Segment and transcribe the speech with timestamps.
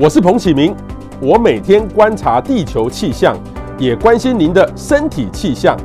[0.00, 0.72] 我是彭启明，
[1.20, 3.36] 我每天观察地球气象，
[3.80, 5.76] 也关心您的身体气象。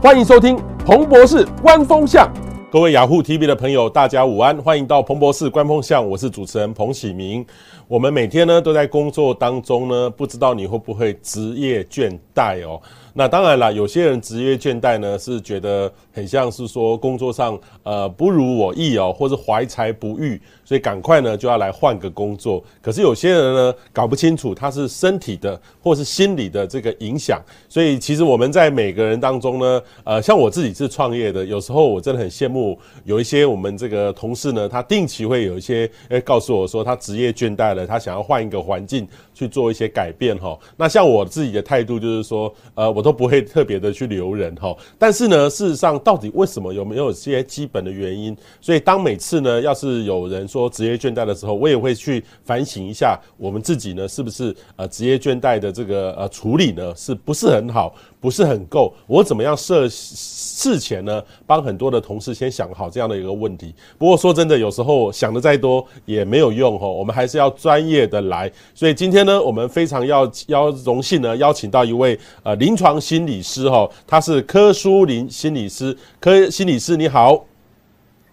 [0.00, 2.32] 欢迎收听彭博士观风向。
[2.70, 6.08] 各位雅虎 TV 的朋友，大家午安，欢迎到彭博士观风向。
[6.08, 7.44] 我是主持人彭启明。
[7.88, 12.80] 我们每天呢都在工作当中呢，不知道你会不会职业倦怠哦。
[13.18, 22.62] 那当然了，有些人职业倦怠呢，是觉得很像是说工作上呃不如我意哦，或是怀才不遇，所以赶快呢就要来换个工作。
[22.82, 40.58] 可是有些人呢搞不清楚他是身体的或是心理的这个影响，所以其实我们在每个人当中呢，呃，像我自己是创业的，有时候我真的很羡慕有一些我们这个同事呢，他定期会有一些诶告诉我说他职业倦怠了，他想要换一个环境去做一些改变哈。
[40.76, 43.06] 那像我自己的态度就是说，呃，我。
[43.06, 48.36] 都不会特别的去留人哈，但是呢，事实上到底为什么有没有一些基本的原因？
[48.60, 58.92] 所以当每次呢，要是有人说职业倦怠的时候，我也会去反省一下我们自己呢，是不是呃职业倦怠的这个呃处理呢，是不是很好，不是很够？
[59.06, 63.74] 我怎么样设事前呢，帮很多的同事先想好这样的一个问题。
[63.98, 68.50] 不过说真的，有时候想的再多也没有用哈，我们还是要专业的来。
[68.74, 72.86] 所以今天呢，我们非常要邀荣幸呢，邀请到一位呃临床。
[72.98, 77.44] 心理师哈，他是柯淑林心理师，柯心理师你好，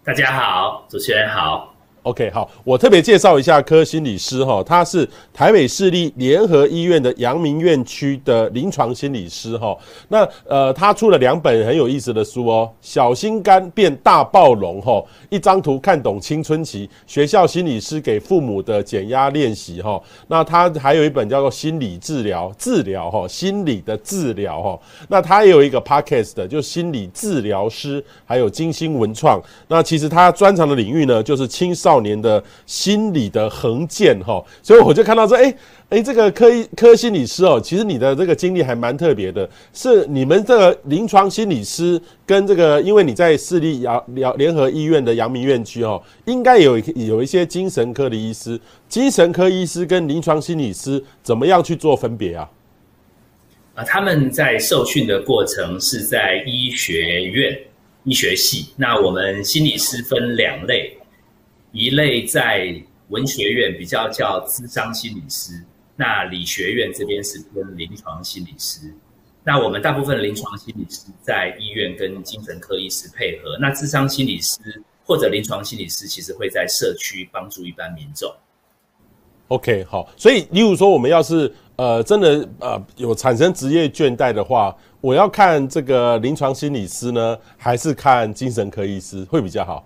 [0.05, 1.72] 大家好，主持人好。
[2.04, 9.73] OK，好，我特别介绍一下柯心理师哈，他是台北市立联合医院的阳明院区的临床心理师哈。
[10.09, 20.02] 那呃，他出了两本很有意思的书哦，《小心肝变大暴龙》哈，一张图看懂青春期，学校心理师给父母的减压练习哈。
[20.28, 24.78] 那他还有一本叫做《心理治疗治疗》哈，心理的治疗哈。
[25.08, 29.42] 那他也有一个 Podcast 的，就是心理治疗师，还有金星文创。
[29.70, 31.92] 那其实他专长的领域呢，就是青少。
[31.94, 35.53] 少年的心理的横剑哈，所以我就看到说，哎
[35.89, 52.50] 哎，这个柯柯心理师哦，其实你的这个经历还蛮特别的，是你们这个临床心理师跟这个，因为你在市立阳联联合医院的阳明院区哦，应该有有一些精神科的医师，精神科医师跟临床心理师怎么样去做分别啊？
[53.75, 57.56] 啊，他们在受训的过程是在医学院
[58.03, 60.97] 医学系，那我们心理师分两类。
[61.73, 62.73] 一类在
[63.09, 65.61] 文学院比较叫咨商心理师，
[65.95, 68.94] 那理学院这边是跟临床心理师。
[69.44, 74.59] 那我们大部分临床心理师在医院跟精神科医师配合，那咨商心理师
[75.03, 78.31] 或者临床心理师其实会在社区帮助一般民众。
[79.47, 89.85] OK，好，所以例如说我们要是呃真的呃有产生职业倦怠的话，我要看这个临床心理师呢，还是看精神科医师会比较好？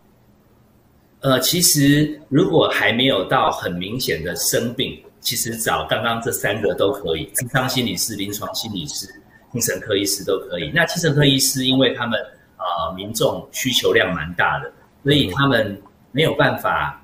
[1.21, 9.07] 呃，其实如果还没有到很明显的生病，其实找刚刚这三个都可以，智商心理师、临床心理师、
[9.51, 10.71] 精神科医师都可以。
[10.73, 12.19] 那精神科医师，因为他们
[12.57, 14.71] 呃民众需求量蛮大的，
[15.03, 17.03] 所以他们没有办法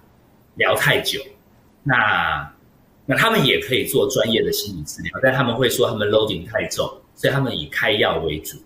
[0.55, 1.19] 聊太久。
[1.81, 2.49] 那
[3.05, 6.85] 那他们也可以做专业的心理治疗，但他们会说他们 loading 太重，
[7.15, 8.57] 所以他们以开药为主。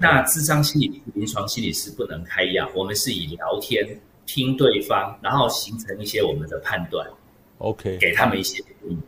[0.00, 3.86] 那智商心理、临床心理师不能开药，我们是以聊天。
[4.28, 7.04] 听对方，然后形成一些我们的判断
[7.56, 8.98] ，OK，给他们一些建议。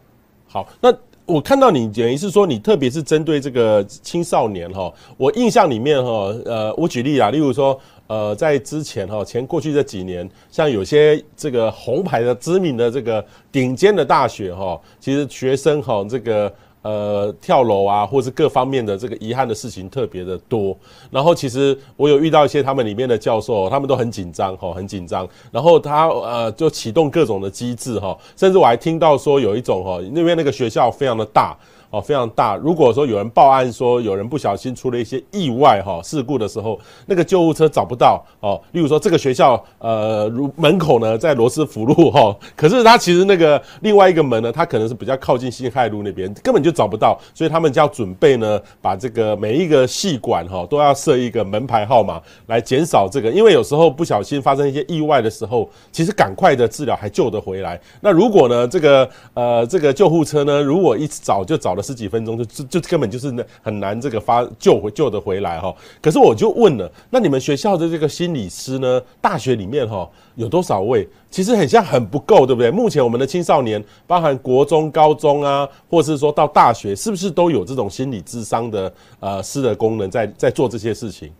[0.48, 0.91] 好，那
[1.26, 16.52] 我看到你等于是说，你特别是针对这个青少年哈，我印象里面哈，呃，我举例啊，例如说，呃，在之前哈，前过去这几年，像有些这个红牌的知名的这个顶尖的大学哈，其实学生哈这个。
[16.83, 20.77] 呃，跳楼啊，或是各方面的这个遗憾的事情特别的多。
[21.11, 25.29] 然后，其实我有遇到一些他们里面的教授，他们都很紧张，哈，很紧张。
[25.51, 31.57] 然后他呃，就启动各种的机制，哈，甚至我还听到说有一种哈，那边那个学校非常的大。
[31.91, 32.55] 哦，非常大。
[32.56, 38.61] 如果说有人报案说有人不小心出了一些意外哈事故的时候，那个救护车找不到哦。
[38.71, 47.19] 例如说这个学校呃，如门口呢在罗斯福路哈，可是他其实那个另外一个门呢，它可能是比较靠近辛亥路那边，根本就找不到。
[47.35, 57.81] 所以他们就要准备呢，把这个每一个系馆哈都要设一个门牌号码来减少这个，因为有时候不小心发生一些意外的时候，其实赶快的治疗还救得回来。
[58.00, 61.80] 那如果呢这个呃这个救护车呢，如果一早就找了。
[61.82, 65.75] 十几分钟就就就根本就是那很难这个发救回救得回来哈。
[66.03, 69.03] 可是我就问了，那你们学校的这个心理师呢？
[69.21, 71.09] 大学里面哈有多少位？
[71.31, 72.71] 其实很像很不够，对不对？
[72.71, 81.31] 目前我们的青少年，包含国中、高中啊，或是说到大学，是不是都有这种心理智商的呃师的功能在在做这些事情？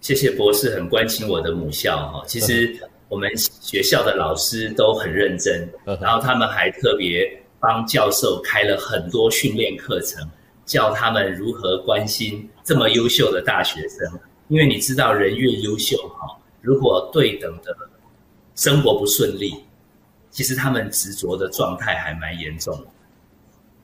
[0.00, 2.22] 谢谢博士很关心我的母校哈。
[2.26, 2.74] 其实
[3.10, 5.68] 我们学校的老师都很认真，
[6.00, 10.26] 然后他们还特别帮教授开了很多训练课程，
[10.64, 14.18] 教他们如何关心这么优秀的大学生。
[14.48, 17.76] 因为你知道，人越优秀哈，如果对等的
[18.56, 19.54] 生活不顺利，
[20.30, 22.86] 其实他们执着的状态还蛮严重的。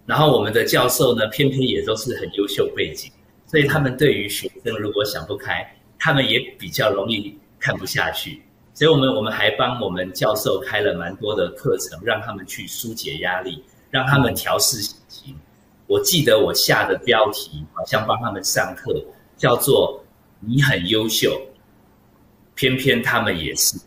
[0.06, 3.12] 然后我们的教授呢，偏偏也都是很优秀背景，
[3.46, 5.64] 所以他们对于学生如果想不开，
[5.98, 8.42] 他们也比较容易看不下去。
[8.76, 15.34] 所以，我们我们还帮我们教授开了蛮多的课程，让他们去疏解压力，让他们调试心情。
[15.86, 18.94] 我记得我下的标题好像帮他们上课，
[19.38, 20.04] 叫做
[20.40, 21.40] “你很优秀，
[22.54, 23.78] 偏偏他们也是”。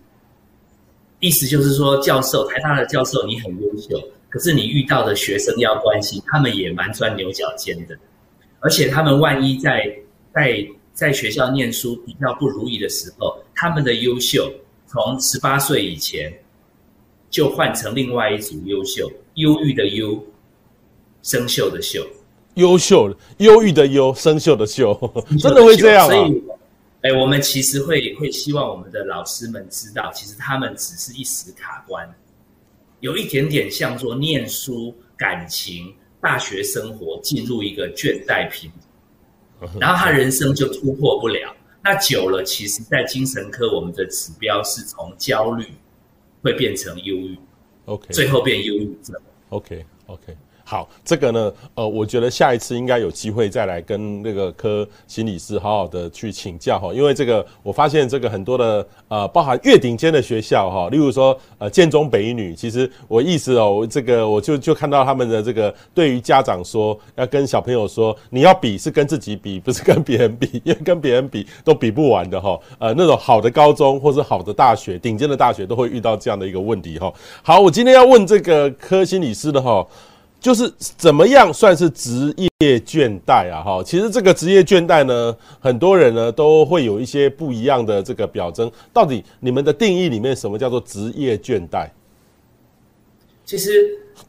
[1.22, 3.96] 意思就是说，教授，台大的教授，你很优秀，
[4.28, 7.96] 可是你遇到的学生要关心，他们也蛮钻牛角尖的，
[8.60, 9.86] 而且他们万一在
[10.34, 14.52] 在在学校念书比较不如意的时候，他们的优秀。
[14.92, 16.34] 从十八岁以前，
[17.30, 20.20] 就换成另外一组优秀，忧郁的忧，
[21.22, 22.04] 生锈的锈，
[22.56, 24.98] 优秀，忧郁的忧，生锈的锈，
[25.38, 26.16] 真的会这样吗？
[26.16, 26.44] 所以，
[27.02, 32.12] 哎，我们其实会会希望我们的老师们知道，其实他们只是一时卡关，
[33.02, 38.72] 有一点点像做念书、感情、大学生活进入一个倦怠瓶，
[39.80, 41.56] 然后他人生就突破不了。
[41.82, 45.66] 那久了，其实，在精神科，我们的指标是从焦虑
[46.42, 47.38] 会变成忧郁
[47.86, 49.16] ，OK，最后变忧郁症。
[49.50, 50.36] Okay, okay.
[50.70, 77.12] 好，这个呢，呃，我觉得下一次应该有机会再来跟那个柯心理师好好的去请教哈，因为这个我发现这个很多的呃，包含越顶尖的学校哈，例如说呃建中北女，其实我意思哦，这个我就就看到他们的这个对于家长说要跟小朋友说，你要比是跟自己比， 不是跟别人比，因为跟别人比都比不完的哈，呃，那种好的高中或是好的大学，顶尖的大学都会遇到这样的一个问题哈。
[77.42, 79.84] 好，我今天要问这个柯心理师的哈。
[80.40, 83.62] 就是怎么样算是职业倦怠啊？
[83.62, 88.72] 哈，其实这个职业倦怠呢，很多人呢都会有一些不一样的这个表征。
[88.94, 91.90] 到底你们的定义里面，什么叫做职业倦怠？
[93.44, 93.72] 其实，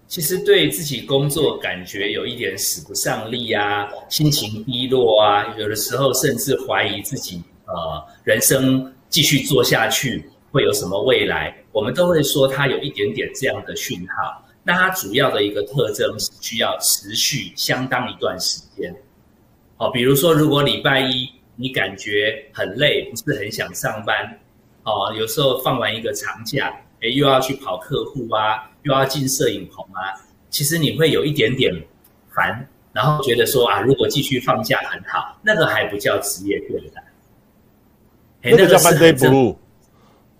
[0.09, 14.43] 其实对自己工作感觉有一点使不上力啊，心情低落啊，有的时候甚至怀疑自己呃人生继续做下去会有什么未来，我们都会说他有一点点这样的讯号。
[14.62, 18.95] 那它主要的一个特征是需要持续相当一段时间，
[19.77, 24.39] 好，比如说如果礼拜一你感觉很累，不是很想上班，
[24.83, 30.12] 哦，有时候放完一个长假，诶，又要去跑客户啊，又要进摄影棚啊，
[30.51, 31.75] 其实你会有一点点
[32.35, 37.03] 烦，然后觉得说啊，如果继续放假很好，那个还不叫职业倦怠，
[38.43, 39.57] 那个叫 Monday Blue，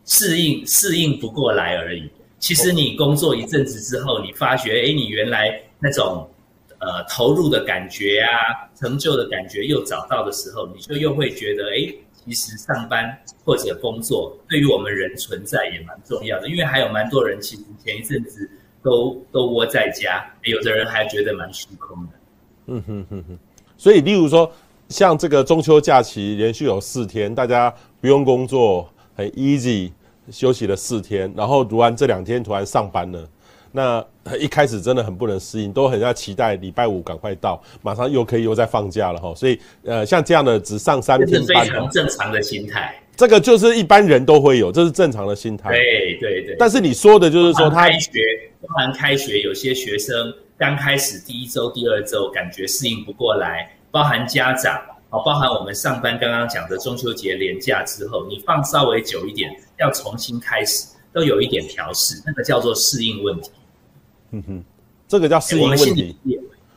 [0.05, 2.11] 适应适应不过来而已。
[2.41, 6.29] 其实你工作一阵子之后，你发觉，哎，你原来那种
[6.79, 11.95] 呃投入的感觉啊，成就的感觉又找到的时候，你就又会觉得，哎，
[12.25, 18.51] 其实上班或者工作对于我们人存在也蛮重要的，因为还有蛮多人其实前一阵子
[18.83, 22.13] 都都窝在家，有的人还觉得蛮虚空的。
[22.67, 23.39] 嗯哼哼哼。
[23.77, 24.51] 所以，例如说，
[24.89, 29.91] 像这个中秋假期连续有四天，大家不用工作，很 easy。
[30.31, 33.29] 休息了四天，然后读完这两天突然上班了，
[33.73, 34.05] 那
[34.39, 39.35] 一开始真的很不能适应，都很要期待礼拜五赶快到，马上又可以又在放假了哈。
[39.35, 42.95] 所以呃，像这样的只上三天班，非常正常的心态。
[43.17, 45.69] 这个就是一般人都会有，这是正常的心态。
[45.71, 46.57] 对对对。
[46.59, 48.21] 但是你说的就是说开学，
[48.63, 54.81] 包含开学，有些学生刚开始第一周、第二周感觉适应不过来，包含家长。
[55.11, 63.51] 哦，包含我们上班刚刚讲的中秋节连假之后，你放稍微久一点，要重新开始，都有一点调试，那个叫做适应问题。
[64.33, 64.65] 嗯哼，
[65.09, 66.17] 这个叫适应问题，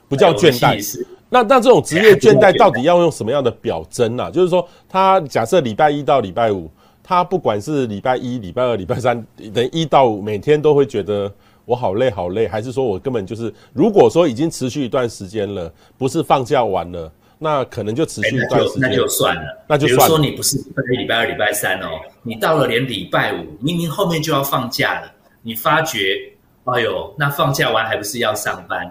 [0.09, 1.05] 不叫倦怠。
[1.29, 4.29] 那那这种职业倦怠到底要用什么样的表征啊？
[4.29, 6.69] 就是说，他假设礼拜一到礼拜五，
[7.01, 11.31] 他不管是礼拜一、礼拜二、礼拜三，等一到五，每天都会觉得
[11.65, 17.11] 我好累好累，还是说我根本就是，如果说已经持续一段时间了，不是放假完了？
[17.43, 19.65] 那可能就持续一段时间，那就算了。
[19.67, 20.05] 那就算了。
[20.07, 20.57] 比如说你不是
[20.97, 21.89] 礼拜二、礼拜三哦，
[22.23, 26.31] 你到了连礼拜五，明明后面就要放假了，你发觉，
[26.63, 28.89] 哎呦，那放假完还不是要上班？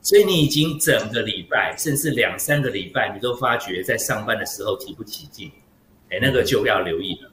[0.00, 5.48] 所以你已经整个礼拜，甚至两三个礼拜，你都发觉在上班的时候提不起劲，
[6.10, 7.28] 哎，那个就要留意了。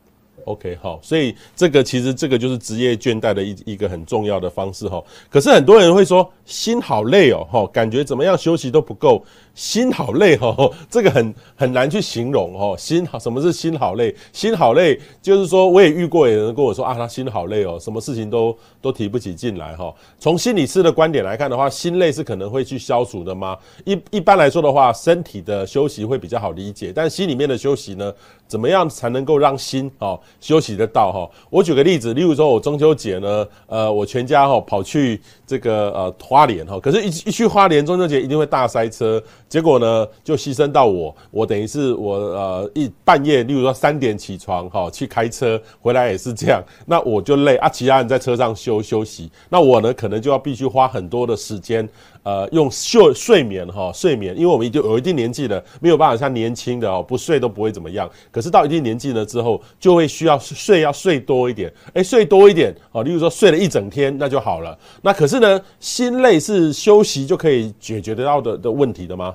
[0.45, 5.03] OK，好，所以这个其实这个就是职业倦怠的一一个很重要的方式哈。
[5.29, 12.75] 可是很多人会说，心好累哦，哈，感觉怎么样休息都不够，心好累哦，这个很很难去形容哦。
[12.75, 14.13] 心好，什么是心好累？
[14.33, 19.93] 心好累就是说，我也遇过有人跟我说啊，他心好累哦，什么事情都都提不起劲来哈。
[20.17, 23.55] 从心理师的观点来看的话，心累是可能会去消除的吗？
[23.85, 28.11] 一一般来说的话，身体的休息会比较好理解，但心里面的休息呢，
[28.47, 31.29] 怎么样才能够让心哦休息得到哈？
[31.51, 51.87] 我举个例子，例如说我中秋节呢，呃，我全家哈跑去这个呃花莲哈，可是一一去花莲中秋节一定会大塞车，结果呢就牺牲到我，我等于是我呃一半夜，例如说三点起床哈去开车回来也是这样，那我就累啊，其他人在车上休休息，那我呢可能就要必须花很多的时间。
[52.23, 58.09] 呃，用睡睡眠哈，睡眠，因为我们已经有一定年纪了，没有办法像年轻的哦，不睡都不会怎么样。
[58.29, 64.77] 可是到一定年纪了之后，就会需要睡，要睡多一点，诶，睡多一点哦，例如说睡了一整天，那就好了。
[65.01, 69.33] 那可是呢，心累是休息就可以解决得到的的问题的吗？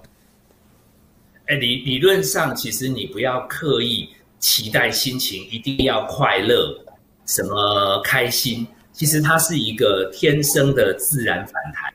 [1.47, 6.79] 诶，理理论上，其实你不要刻意期待心情一定要快乐，
[7.27, 11.94] 什么开心，其实它是一个天生的自然反弹。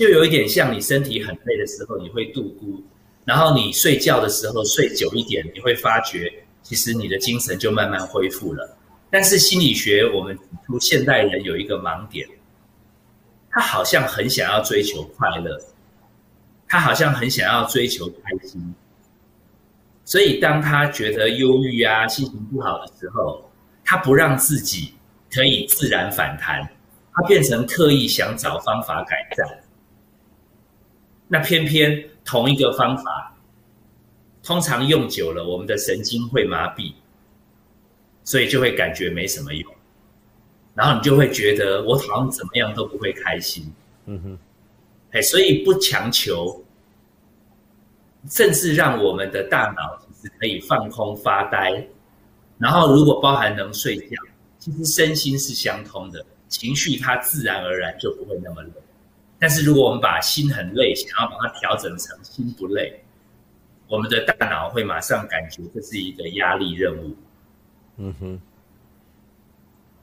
[0.00, 2.82] 就有一点像你身体很累的时候，你会度孤，
[3.26, 8.78] 然后你睡觉的时候睡久一点，你会发觉其实你的精神就慢慢恢复了。
[9.10, 10.38] 但是心理学我们，
[10.80, 12.26] 现代人有一个盲点，
[13.50, 15.60] 他好像很想要追求快乐，
[16.66, 18.74] 他好像很想要追求开心，
[20.06, 23.44] 所以当他觉得忧郁啊、心情不好的时候，
[23.84, 24.94] 他不让自己
[25.30, 26.66] 可以自然反弹，
[27.12, 29.46] 他变成刻意想找方法改善。
[31.32, 33.32] 那偏偏同一个方法，
[34.42, 36.92] 通常用久了，我们的神经会麻痹，
[38.24, 39.72] 所以就会感觉没什么用，
[40.74, 43.72] 然后你就会觉得我好像怎么样都不会开心。
[44.06, 44.38] 嗯哼，
[45.12, 46.64] 哎，所以不强求，
[48.28, 51.86] 甚至让我们的大脑其实可以放空发呆，
[52.58, 54.16] 然后如果包含能睡觉，
[54.58, 58.72] 其实身心是相通的，情绪它自然而然就不会那么累。
[59.40, 63.02] 但是如果我们把心很累，想要把它调整成心不累，
[63.88, 67.16] 我们的大脑会马上感觉这是一个压力任务。
[67.96, 68.40] 嗯哼。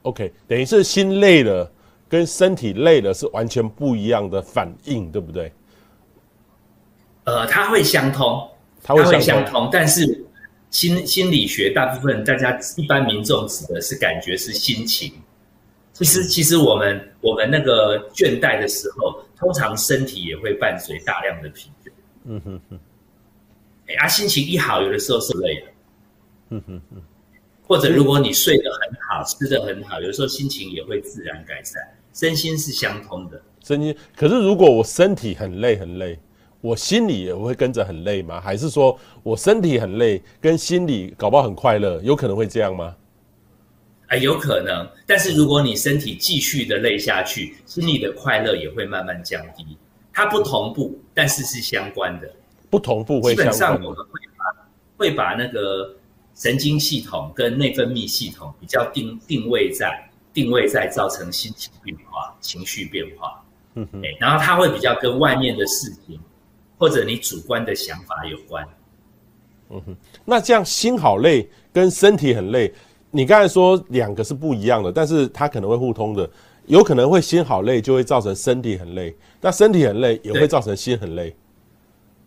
[0.01, 1.71] OK，等于是心累了，
[2.09, 5.53] 跟身体累了是完全不一样的反应，对不对？
[7.25, 8.49] 呃，它会相通，
[8.81, 10.25] 它会相通，但是
[10.71, 15.11] 心心理学大部分大家一般民众指的是感觉是心情。
[15.91, 21.91] 其实，其实我们我们那个倦怠的时候，通常身体也会伴随大量的疲倦。
[22.25, 22.79] 嗯哼哼。
[23.87, 25.67] 哎，啊，心情一好，有的时候是累了。
[26.49, 27.01] 嗯哼哼。
[27.67, 31.81] 或者，如果你睡得很好，吃得很好，有的时候心情也会自然改善。
[32.13, 33.41] 身心是相通的。
[33.61, 36.17] 身心，可是如果我身体很累很累，
[36.61, 38.39] 我心里也会跟着很累吗？
[38.41, 42.95] 还是说我身体很累，跟心里搞不好很快乐，有可能会这样吗？
[44.07, 49.77] 哎，有可能，但是如果你身体继续的累下去，心里的快乐也会慢慢降低。
[50.13, 52.31] 它不同步，但是是相关的。
[52.69, 53.53] 不同步会相关。
[53.53, 55.93] 基本上我们会把会把那个
[56.35, 63.43] 神经系统跟内分泌系统比较定定位在定位在造成心情变化、情绪变化。
[63.75, 64.01] 嗯哼。
[64.19, 66.19] 然后它会比较跟外面的事情
[66.77, 68.67] 或者你主观的想法有关。
[69.69, 69.95] 嗯哼。
[70.25, 72.73] 那这样心好累，跟身体很累。
[73.17, 76.29] 你刚才说两个是不一样的，但是它可能会互通的，
[76.67, 81.35] 有可能会心好累，就会造成身体很累，那身体很累也会造成心很累，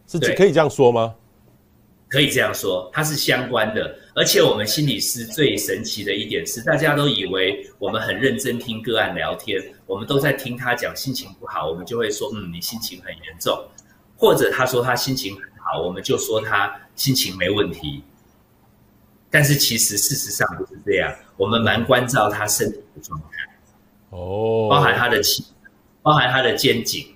[0.09, 1.15] 是可以这样说吗？
[2.09, 3.95] 可以这样说，它是相关的。
[4.17, 13.57] 而且我们心理师最神奇的一点是，大家都以为我们很认真听个案聊天，我们都在听他讲心情不好，我们就会说，嗯，你心情很严重，
[14.17, 18.03] 或者他说他心情很好，我们就说他心情没问题。
[19.31, 23.49] 但是其实事实上不是这样，我们蛮关照他身体的状态，
[24.11, 25.45] 哦，包含他的气，
[26.03, 27.07] 包含他的肩颈，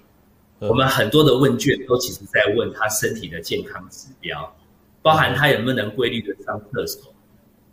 [0.60, 4.54] 我们很多的问卷都其实在问他身体的健康指标，
[5.02, 7.12] 包含他有没有能规律的上厕所，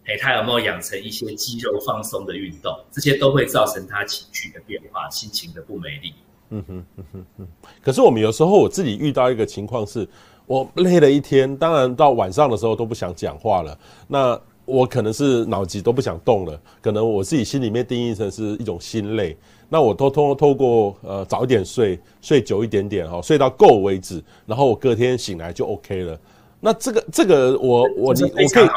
[0.05, 6.15] 哎，他有没有养成一些肌肉放松的运动，这些都会造成他情绪的变化，心情的不美丽。
[6.49, 7.47] 嗯哼嗯哼嗯。
[7.83, 10.09] 可是我们有时候我自己遇到一个情况是。
[10.45, 13.77] 我累了一天，当然到晚上的时候都不想讲话了。
[14.07, 19.35] 那我可能是脑子都不想动了，可能我自己心里面定义成是一种心累。
[19.69, 26.19] 那我都通透过呃早一点睡，睡久一点点哈，睡到够为止，然后我隔天醒来就 OK 了。
[26.59, 28.67] 那这个这个我我你我可以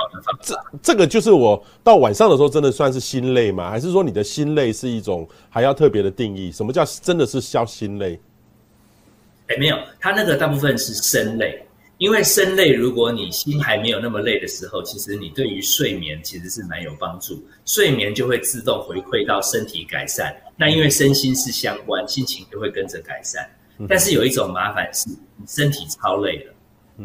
[0.41, 3.69] 这这个就是我到晚上的时候真的算是心累吗？
[3.69, 6.51] 还是说你的心累是一种还要特别的定义？
[6.51, 8.19] 什么叫真的是消心累？
[9.55, 11.65] 哎，没有，他那个大部分是身累，
[11.99, 20.35] 因为身累，如果你心还没有那么累的时候，其实你对于睡眠其实是蛮有帮助，睡眠就会自动回馈到身体改善。
[20.57, 23.49] 那因为身心是相关，心情就会跟着改善。
[23.89, 26.55] 但是有一种麻烦是，你身体超累了。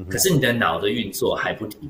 [0.07, 1.89] 可是你的脑的运作还不停，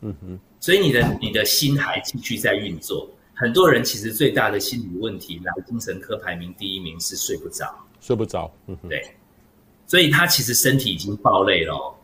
[0.00, 3.08] 嗯哼，所以你的你的心还继续在运作。
[3.34, 7.66] 很多人其实最大的心理问题，来精神科排名第一名是睡不着，
[8.00, 9.04] 睡不着，嗯哼，对，
[9.94, 11.94] 所以他其实身体已经爆累了，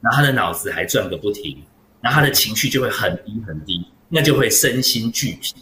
[0.00, 1.56] 然后他的脑子还转个不停，
[2.00, 5.54] 然后他的情绪就会很低很低，那就会身心俱疲，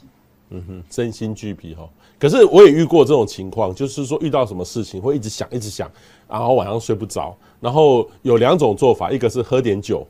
[0.49, 1.87] 嗯哼，身心俱疲哈。
[2.19, 5.93] 可是我也遇过这种情况，就是说遇到什么事情会一直想，一直想，
[6.27, 7.37] 然后晚上睡不着。
[7.61, 10.09] 然后有两种做法，一个是喝点酒，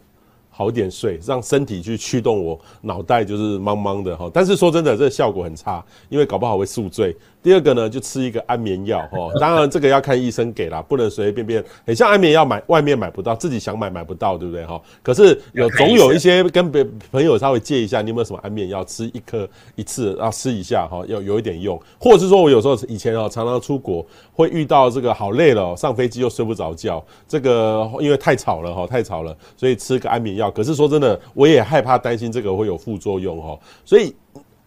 [0.57, 4.31] 好点睡，让身体去驱动我脑袋就是茫茫的哈。
[4.33, 7.15] 但是说真的，这个效果很差，因为搞不好会宿醉。
[7.43, 9.31] 第二个呢，就吃一个安眠药哦。
[9.39, 11.65] 当然这个要看医生给啦，不能随随便便。
[11.87, 14.81] 很像安眠药买外面买不到，自己想买买不到，对不对哈？
[15.03, 16.83] 可是有总有一些跟别
[17.13, 18.83] 朋友稍微借一下，你有没有什么安眠药？
[18.85, 21.79] 吃一颗一次，然后吃一下哈，要有一点用。
[22.01, 30.46] 或者是说我有时候以前哦，常常出国会遇到这个好累了，上飞机又睡不着觉，这个因为太吵了哈，太吵了，所以吃个安眠药。
[30.51, 34.15] 可是说真的，我也害怕担心这个会有副作用哦，所以。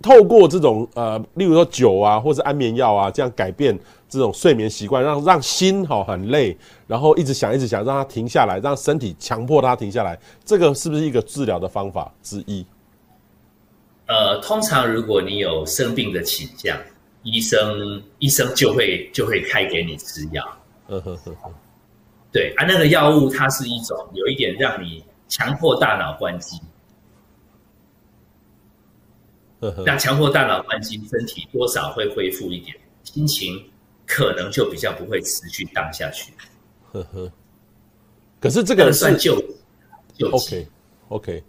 [0.02, 6.58] 透过这种呃，例如说酒啊，或是安眠药啊，这样改变这种睡眠习惯，让让心哈很累，
[6.88, 12.66] 然后一直想一直想，让它停下来，让身体强迫它停下来，这个是不是一个治疗的方法之一？
[14.06, 16.78] 呃，通常如果你有生病的倾向，
[17.24, 20.42] 医生医生就会就会开给你吃药。
[20.88, 21.52] 嗯哼哼哼，
[22.32, 26.60] 对啊，那个药物它是一种有一点让你强迫大脑关机。
[29.86, 33.62] 那强迫大脑关机，身体多少会恢复一点，心情
[34.06, 36.34] 可能就比较不会持续荡下去。
[36.92, 37.32] 呵呵。
[38.40, 39.36] 可是这个算救
[40.14, 40.66] 救 OK
[41.10, 41.44] OK，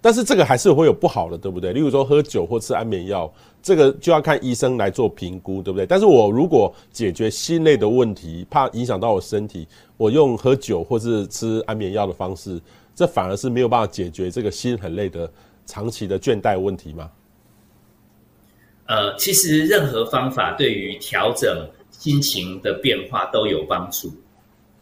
[0.00, 1.72] 但是这个还是会有不好的，对不对？
[1.72, 3.28] 例如说喝酒或吃安眠药，
[3.60, 5.84] 这个就要看医生来做评估，对不对？
[5.84, 12.60] 但是我如果解决心累的问题，怕影响到我身体，我用喝酒或是吃安眠药的方式，
[12.96, 15.30] 这反而是没有办法解决这个心很累的。
[15.68, 17.10] 长期的倦怠问题吗？
[18.86, 24.14] 呃，其实任何方法对于调整心情的变化都有帮助。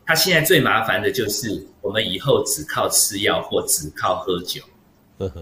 [0.05, 4.61] 他现在最麻烦的就是我们以后只靠吃药或只靠喝酒，
[5.17, 5.41] 呵呵，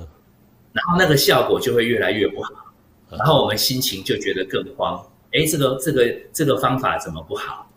[0.73, 2.73] 然后那个效果就会越来越不好，
[3.11, 5.05] 然后我们心情就觉得更慌。
[5.33, 7.69] 诶，这个这个这个方法怎么不好？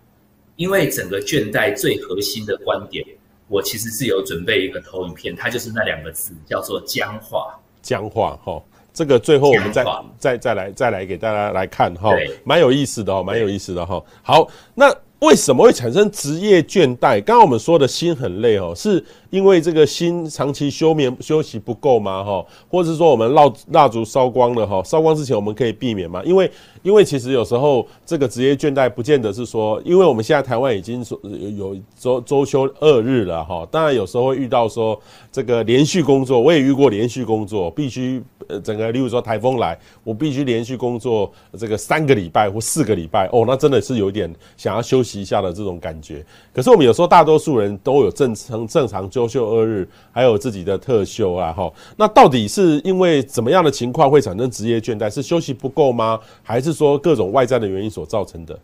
[0.56, 3.04] 因为整个倦怠最核心的观点。
[3.48, 7.60] 我其实是有准备一个投影片，它就是那两个字，叫做僵化。
[7.82, 8.62] 僵化，哈，
[8.94, 9.86] 这个最后我们再
[10.18, 12.12] 再再来再来给大家来看哈，
[12.44, 14.04] 蛮有意思的哦，蛮有意思的哈。
[14.22, 14.96] 好，那。
[15.20, 17.24] 为什么会产生职业倦怠？
[17.24, 19.04] 刚刚我们说的心很累哦，是
[19.36, 22.24] 因为这个心长期休眠休息不够吗？
[22.24, 26.22] 哈，或者是说我们蜡蜡烛烧光了哈，烧光之前我们可以避免吗？
[26.24, 26.50] 因为
[26.84, 31.20] 因为其实有时候这个职业倦怠不见得是说，因为我们现在台湾已经说
[31.58, 34.98] 有周周休二日了哈，当然有时候会遇到说
[35.32, 45.16] 这个连续工作，我也遇过连续工作，必须呃整个例如说台风来，我必须连续工作这个三个礼拜或四个礼拜哦，那真的是有点想要休息。
[45.16, 51.72] 一下的这种感觉，可是我们有时候大多数人都有正常正常就周休二日，还有自己的特休啊，哈。
[51.98, 55.10] 那到底是因为怎么样的情况会产生职业倦怠？
[55.10, 56.20] 是休息不够吗？
[56.44, 58.60] 还是说各种外在的原因所造成的？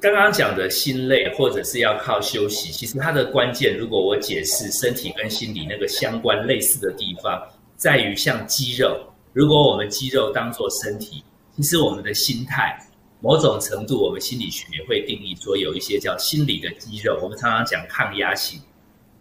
[0.00, 7.42] 刚刚讲的心累，或者是要靠休息，其实它的关键，如果我解释身体跟心理那个相关类似的地方，
[7.76, 8.96] 在于像肌肉，
[9.32, 11.24] 如果我们肌肉当做身体，
[11.56, 12.78] 其实我们的心态。
[13.20, 17.18] 某种程度，我们心理学也会定义说，有一些叫心理的肌肉。
[17.22, 18.60] 我们常常讲抗压性，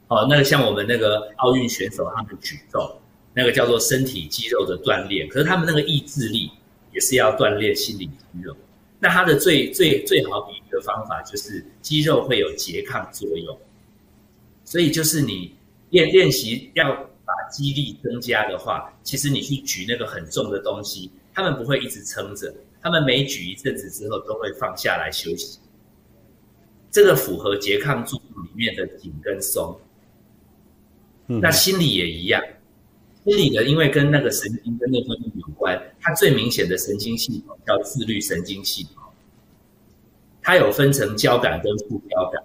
[0.07, 2.99] 哦，那个像我们那个奥运选手他们举重，
[3.33, 5.27] 那个叫做身体肌肉的锻炼。
[5.27, 6.51] 可是他们那个意志力
[6.93, 8.55] 也是要锻炼心理肌肉。
[8.99, 13.57] 那它的最最最好比喻的方法就是肌肉会有拮抗作用，
[14.63, 15.55] 所以就是你
[15.89, 16.93] 练练习要
[17.25, 22.53] 把肌力增加的话，其实你去举那个很重的东西，他们不会一直撑着。
[22.87, 25.59] 他们每举一阵子之后，都会放下来休息。
[26.89, 29.77] 这个符合拮抗作用里面的紧跟松。
[31.27, 31.41] 嗯。
[31.41, 32.41] 那心理也一样，
[33.25, 39.03] 心理的因为跟那个神经跟内分泌有关，它最明显的神经系统叫自律神经系统，
[40.41, 42.41] 它有分成交感跟副交感。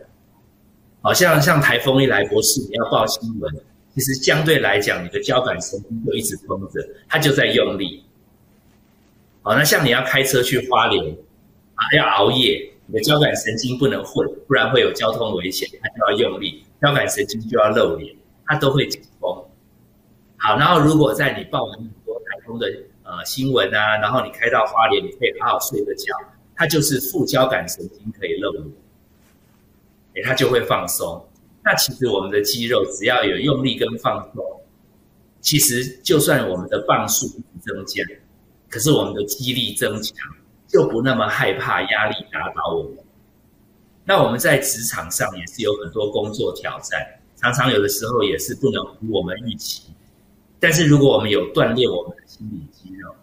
[1.02, 3.54] 好像像台风一来，博士你要报新闻，
[3.94, 8.04] 其实相对来讲，你的交感神经就一直绷着，它就在用力。
[9.42, 11.04] 好，那像你要开车去花莲
[11.74, 18.14] 啊，要熬夜，你的交感神经不能混，不然会有交通危险，它就要用力，交感神经就要露脸，
[18.46, 19.30] 它都会紧绷。
[20.36, 22.66] 好，然后如果在你报完很多台风的
[23.02, 26.14] 呃新闻啊，然后你开到花莲，你可以好好睡个觉，
[26.54, 28.64] 它就是副交感神经可以露脸。
[30.14, 31.26] 诶，它就会放松。
[31.64, 34.44] 那其实我们的肌肉只要有用力跟放松，
[35.40, 37.26] 其实就算我们的磅数
[37.60, 38.04] 增加，
[38.72, 40.16] 可是我们的肌力增强，
[40.66, 42.96] 就不那么害怕压力打倒我们。
[44.02, 47.06] 那我们在职场上也是有很多工作挑战，
[47.36, 49.92] 常常有的时候也是不能如我们预期。
[50.58, 53.14] 但是如果我们有锻炼我们的心理肌肉，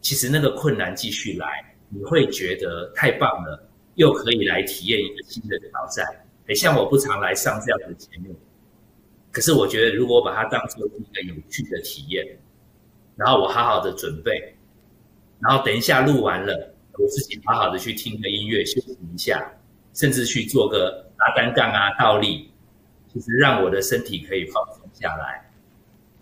[0.00, 1.46] 其实那个困难继续来，
[1.90, 3.62] 你会觉得太棒了，
[3.96, 6.06] 又可以来体验一个新的挑战。
[6.46, 8.34] 诶，像我不常来上这样的节目，
[9.30, 12.26] 可是我觉得如果把它当做一个有趣的体验，
[13.16, 14.56] 然后我好好的准备，
[15.46, 19.52] 然后等一下录完了，我自己好好的去听个音乐休息一下，
[19.92, 22.48] 甚至去做个拉单杠啊、倒立，
[23.12, 25.48] 其实让我的身体可以放松下来，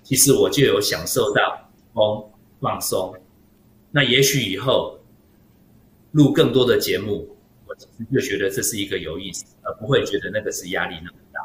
[0.02, 2.24] 其实我就有享受到风
[2.60, 3.14] 放松。
[3.90, 4.98] 那也许以后
[6.10, 7.28] 录更多的节目。
[7.64, 11.40] 我其实就觉得这是一个有意思，而不会觉得那个是压力那么大。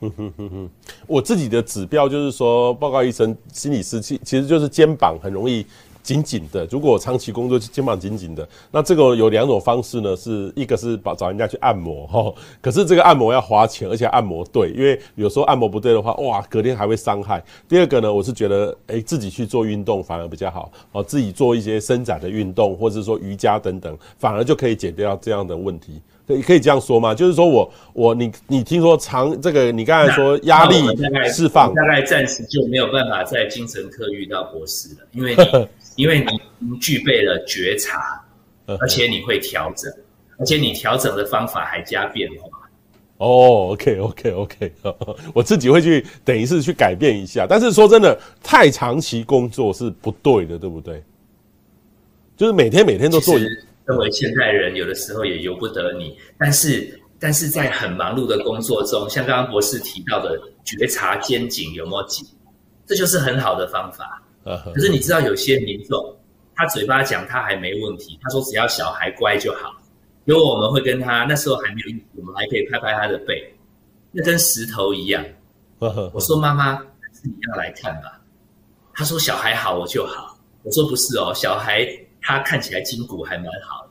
[0.00, 0.70] 嗯哼哼哼，
[1.06, 5.64] 我自己的指标就是说，报告医生，心理师其其实就是肩膀很容易。
[6.02, 17.42] 紧紧的，如果我长期工作肩膀紧紧的，那这个有两种方式呢，是一个是把找人家去按摩哈，可是这个按摩要花钱，而且按摩对，因为有时候按摩不对的话，哇，隔天还会伤害。
[17.68, 26.00] 第二个呢，我是觉得，哎，自己去做运动反而比较好，哦，自己做一些伸展的运动，或者说瑜伽等等，反而就可以解掉这样的问题。
[26.26, 27.14] 可以可以这样说吗？
[27.14, 30.76] 就是说我我你你听说长这个，你刚才说压力
[31.32, 35.68] 释放，大概暂时就没有办法在精神科遇到博士了，因为你。
[35.94, 36.24] 因为
[36.58, 38.18] 你具备了觉察，
[38.80, 39.92] 而且你会调整，
[40.38, 42.48] 而且你调整的方法还加变化。
[43.18, 44.72] 哦，OK，OK，OK，
[45.34, 47.46] 我自己会去等于是去改变一下。
[47.46, 51.02] 但是说真的，太长期工作是不对的，对不对？
[52.38, 53.34] 就是每天每天都做。
[53.86, 56.16] 作为现代人，有的时候也由不得你。
[56.38, 62.26] 但是，但是在很忙碌的工作中，像刚刚博士提到的，觉察肩颈有没有紧，
[62.86, 64.22] 这就是很好的方法。
[64.74, 66.16] 可是你知道有些民众，
[66.54, 69.72] 他嘴巴讲他还没问题，他说只要小孩乖就好。
[70.24, 73.42] 因为我们会跟他那时候还没有我们还可以拍拍他的背，
[74.12, 75.24] 那跟石头一样。
[75.78, 78.20] 我说妈妈，还是你要来看吧。
[78.94, 80.38] 他说小孩好我就好。
[80.62, 81.84] 我说不是哦，小孩
[82.22, 83.86] 他看起来筋骨还蛮好。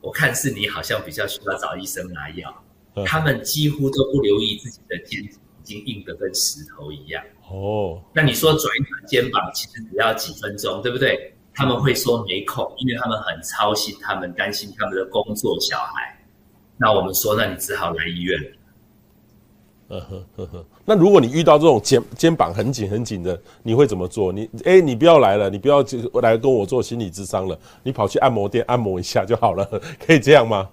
[0.00, 2.64] 我看是你好像比较需要找医生拿药。
[3.06, 7.24] 他们几乎都不留意自己的肩颈已经硬得跟石头一样。
[7.48, 11.34] 哦，那你说转一转肩膀，其实只要几分钟，对不对？
[11.54, 16.18] 他们会说没空，因为他们很操心，他们担心他们的工作、小孩。
[16.76, 18.38] 那我们说，那你只好来医院。
[19.98, 20.64] 呵呵呵呵。
[20.84, 24.32] 那如果你遇到这种肩肩膀很紧很紧的，你会怎么做？
[24.32, 25.84] 你哎，你不要来了，你不要
[26.22, 29.64] 来跟我做心理咨商了，你跑去按摩店按摩一下就好了，
[30.04, 30.68] 可以这样吗？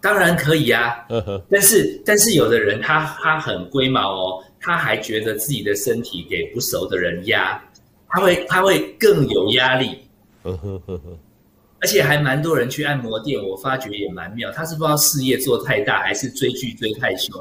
[0.00, 1.04] 当然可以啊。
[1.08, 1.42] 呵呵。
[1.50, 4.42] 但是但是有的人他他很龟毛哦。
[4.58, 7.62] 他还觉得自己的身体给不熟的人压，
[8.08, 9.96] 他会他会更有压力，
[10.42, 14.50] 而且还蛮多人去按摩店，我发觉也蛮妙。
[14.50, 17.40] 他是不知道事业做太大，还是追剧追太凶，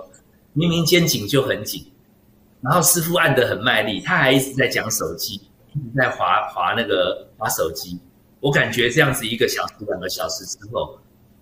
[0.56, 1.86] 明明肩颈就很紧，
[2.62, 8.00] 然后师傅按得很卖力，他还一直在讲手机，一直在划划那个划手机。
[8.40, 10.98] 我感觉这样子一个小时两个小时之后，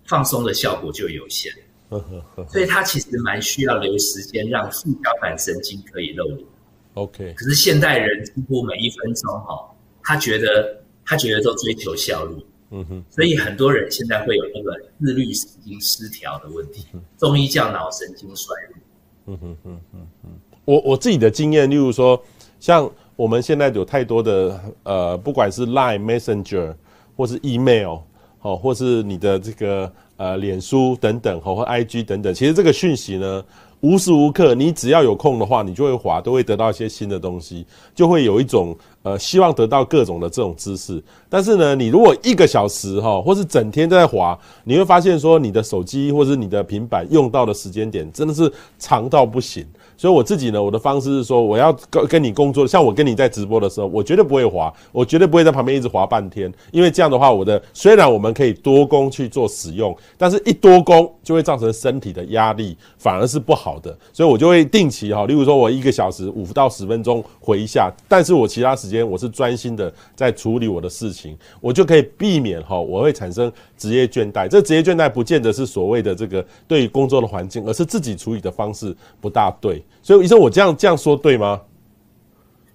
[0.06, 1.50] 放松的效果就有限。
[2.50, 6.46] 所以他其实蛮需要留时间，让副交感神经可以露脸。
[6.94, 9.70] OK，可是现代人几乎每一分钟哈，
[10.02, 12.44] 他觉得他觉得都追求效率。
[12.70, 16.84] 嗯哼，所以很多人现在会有那个自律神经失调的问题，
[17.18, 18.76] 中医叫脑神经衰弱。
[19.26, 20.30] 嗯哼哼哼嗯，
[20.64, 22.20] 我我自己的经验，例如说，
[22.60, 26.74] 像我们现在有太多的呃，不管是 Line Messenger
[27.16, 27.98] 或是 Email，
[28.42, 29.92] 哦，或是你的这个。
[30.16, 33.44] 呃，脸书等等，哦或 IG 等等，其实这个讯息呢，
[33.80, 41.00] 无时无刻，你只要有空的话，你就会滑，都会得到一些新的东西，就会有一种呃，希望得到各种的这种知识。
[41.28, 49.62] 但是呢，你如果一个小时哈，或是整天都在滑，你会发现说，你的手机或是你的平板用到的时间点真的是长到不行。
[49.96, 73.50] 所以我自己呢，我的方式是说，我要跟跟你工作，像我跟你在直播的时候，我绝对不会滑，我绝对不会在旁边一直滑半天，因为这样的话，我的虽然我们可以多工去做使用，但是一多工就会造成身体的压力，反而是不好好的，所以我就会定期哈，例如说我一个小时五到十分钟回一下，但是我其他时间我是专心的在处理我的事情，我就可以避免哈我会产生
[73.84, 74.48] 职业倦怠。
[74.48, 79.84] 这职业倦怠不见得是所谓的这个对于工作的环境，而是自己处理的方式不大对。
[80.02, 81.60] 所以医生，我这样这样说对吗？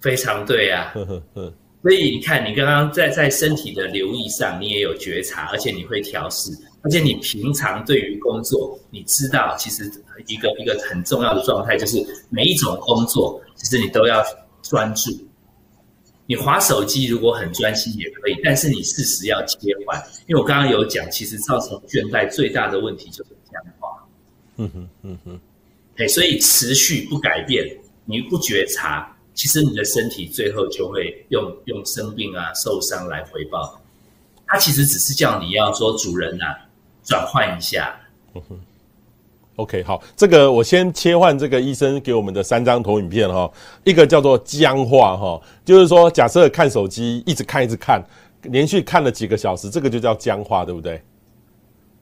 [0.00, 0.94] 非常对呀、啊。
[1.82, 9.90] 所以你看，你刚刚在在身体的留意上，你也有觉察，而且你会调试，而且你平常对于工作，你知道，其实
[10.28, 11.96] 一个一个很重要的状态就是
[12.28, 14.22] 每一种工作，其实你都要
[14.62, 15.10] 专注。
[16.30, 23.88] 你划手机如果很专心也可以，但是你适时要切换，因为我刚刚有讲，其实造成倦怠最大的问题就是僵化。
[24.56, 25.40] 嗯哼，嗯哼，
[25.96, 27.66] 哎，所以持续不改变，
[28.04, 29.12] 你不觉察。
[29.34, 33.80] 其实你的身体最后就会用用生病啊、受伤来回报，
[34.46, 36.58] 他其实只是叫你要说主人呐、啊，
[37.02, 38.00] 转换一下。
[38.36, 38.60] 嗯哼。
[39.60, 43.50] OK，好，这个我先切换这个医生给我们的三张投影片哈，
[43.84, 48.02] 一个叫做僵化哈，就是说假设看手机一直看一直看，
[48.42, 51.02] 连续看了几个小时，这个就叫僵化，对不对？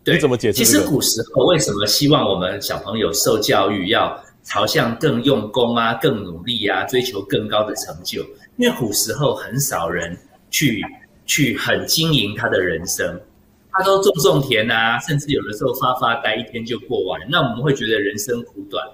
[0.05, 0.65] 对，你怎么解释、这个？
[0.65, 4.19] 其实古时候为什么希望我们小朋友受教育要？
[4.45, 8.23] 朝向更用功啊，更努力啊，追求更高的成就。
[8.57, 10.17] 因为古时候很少人
[10.49, 10.83] 去
[11.27, 13.21] 去很经营他的人生，
[13.71, 17.21] 他都种种田啊，甚至有的时候发发呆，一天就过完。
[17.31, 18.85] 那我们会觉得人生苦短。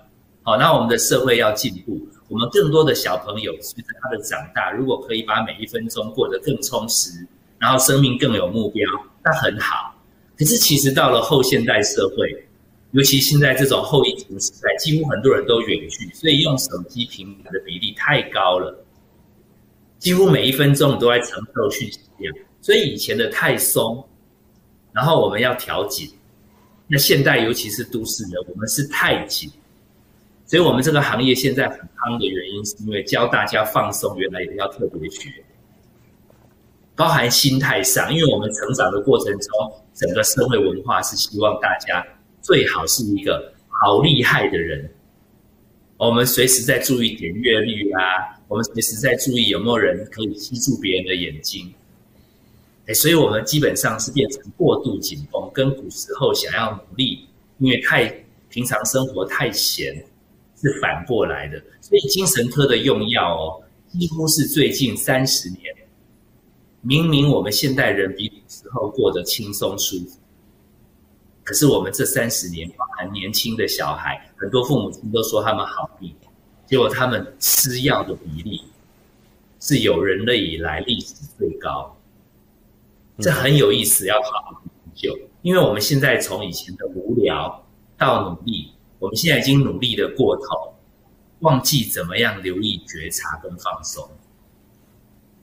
[0.43, 7.27] 好，那我们的社会要进步，我们更多的小朋友随着他的长大，如果可以把每一分钟过得更充实，
[7.59, 8.87] 然后生命更有目标，
[9.25, 9.95] 那很好。
[10.37, 12.47] 可是其实到了后现代社会，
[12.91, 18.85] 尤其现在这种后疫情时代，几乎很多人都远距，所以用手机屏幕的比例太高了，
[19.99, 22.35] 几乎每一分钟你都在承受讯息量。
[22.61, 24.07] 所以以前的太松，
[24.95, 26.11] 然后我们要调紧。
[26.87, 29.51] 那现代尤其是都市人，我们是太紧。
[30.47, 35.31] 所以我们这个行业现在很夯的原因，是因为教大家放松，原来也要特别学，
[36.95, 42.07] 包含心态上，因为我们成长的过程中，整个社会文化是希望大家。
[42.43, 44.87] 最好是一个好厉害的人，
[45.97, 51.73] 我们随时在注意点阅率啊，我们随时在注意有没有人可以吸住别人的眼睛，
[52.87, 57.27] 哎，所以我们基本上是变成过度紧绷，跟古时候想要努力，
[57.59, 58.07] 因为太
[58.51, 59.95] 平常生活太闲，
[60.61, 61.59] 是反过来的。
[61.81, 65.75] 所以精神科的用药哦，几乎是最近三十年，
[66.83, 70.19] 明明我们现代人比古时候过得轻松舒服。
[71.43, 76.15] 可是我们这三十年，包含年轻的小孩，很多父母亲都说他们好病，
[76.67, 78.63] 结果他们吃药的比例
[79.61, 81.94] 是有人类以来历史最高。
[83.19, 85.19] 这很有意思，要好好研究。
[85.43, 87.65] 因为我们现在从以前的无聊
[87.97, 90.75] 到努力，我们现在已经努力的过头，
[91.41, 94.09] 忘记怎么样留意觉察跟放松。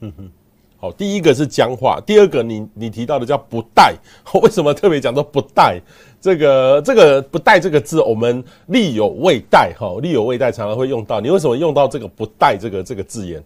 [0.00, 0.30] 嗯哼。
[0.78, 3.94] 好，第一个是僵化，第二个你你提到的叫不带，
[4.42, 5.80] 为什么特别讲到不带？
[6.20, 11.20] 这个这个不带这个字，我们力有未逮哈，力有未逮常常会用到。
[11.20, 13.40] 你为什么用到这个不带这个这个字眼？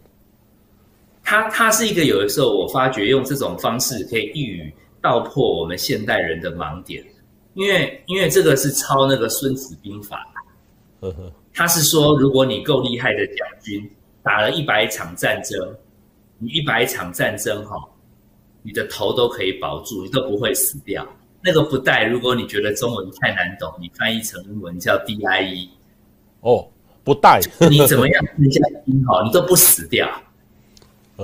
[1.26, 7.04] 它它是一个有的时候我发觉用这种方式可以一语道破我们现代人的盲点，
[7.54, 10.24] 因为因为这个是抄那个孙子兵法，
[11.00, 13.90] 呵呵，他是说如果你够厉害的将军，
[14.22, 15.76] 打了一百场战争。
[16.38, 17.82] 你一百场战争哈，
[18.62, 21.02] 你的头都可以保住，你都不会死掉。
[21.42, 25.66] 那个不带，如果你觉得中文太难懂，你翻译成英文叫 DIE。
[26.40, 26.68] 哦，
[27.02, 30.06] 不带，你怎么样人家听好，你都不死掉。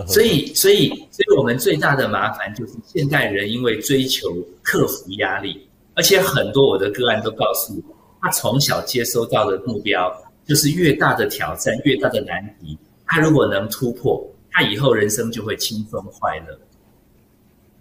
[0.07, 4.29] 所以，所以，所以我们最大的麻烦就是现代人因为追求
[4.63, 10.11] 克服压力，而且很多我的个案都告诉我，他从小接收到的目标
[10.47, 12.77] 就是越大的挑战，越大的难题，
[13.07, 14.27] 他如果能突破。
[14.55, 16.59] 他以后人生就会轻松快乐。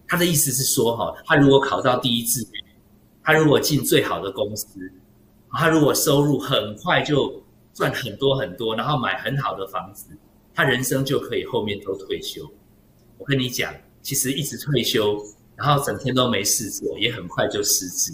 [0.08, 2.64] 他的意思是说，哈，他如果考到第一志愿，
[3.22, 4.80] 他如果进最好的公司，
[5.52, 7.30] 他如果收入很快就
[7.74, 10.08] 赚很多很多，然后买很好的房子，
[10.54, 12.50] 他人生就可以后面都退休。
[13.18, 15.22] 我跟你讲，其实一直退休，
[15.56, 18.14] 然后整天都没事做，也很快就失智。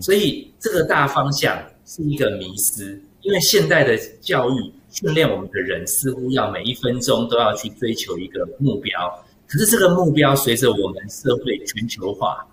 [0.00, 4.72] 所以这个大方向是一个迷失，因为现代的教育。
[4.90, 12.44] 训练我们的人似乎要每一分钟都要去追求一个目标，可是这个目标随着我们社会全球化，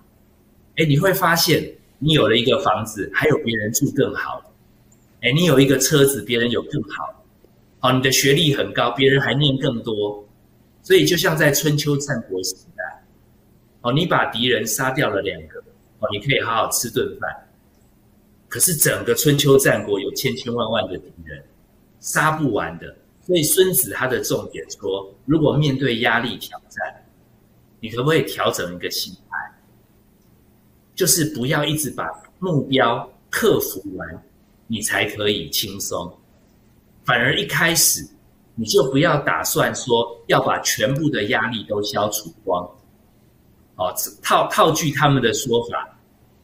[0.76, 1.66] 哎，你会发现
[1.98, 4.44] 你有了一个房子，还有别人住更好，
[5.22, 7.24] 哎，你有一个车子，别人有更好，
[7.86, 10.28] 好，你的学历很高，别人还念更多，
[10.82, 12.84] 所以就像在春秋战国时代，
[13.82, 15.60] 哦，你把敌人杀掉了两个，
[16.00, 17.30] 哦，你可以好好吃顿饭。
[18.48, 21.44] 可是整个春秋战国有千千万万的敌人，
[22.00, 22.98] 杀不完的。
[23.22, 26.84] 所以孙子他的重点说，如果面对压力挑战，
[27.80, 29.38] 你可不可以调整一个心态？
[30.96, 34.24] 就是不要一直把目标克服完，
[34.66, 36.12] 你才可以轻松。
[37.06, 38.06] 反而一开始
[38.56, 42.64] 你就不要打算说要把全部的压力都消除光。
[43.76, 45.98] 哦，套套句他们的说法，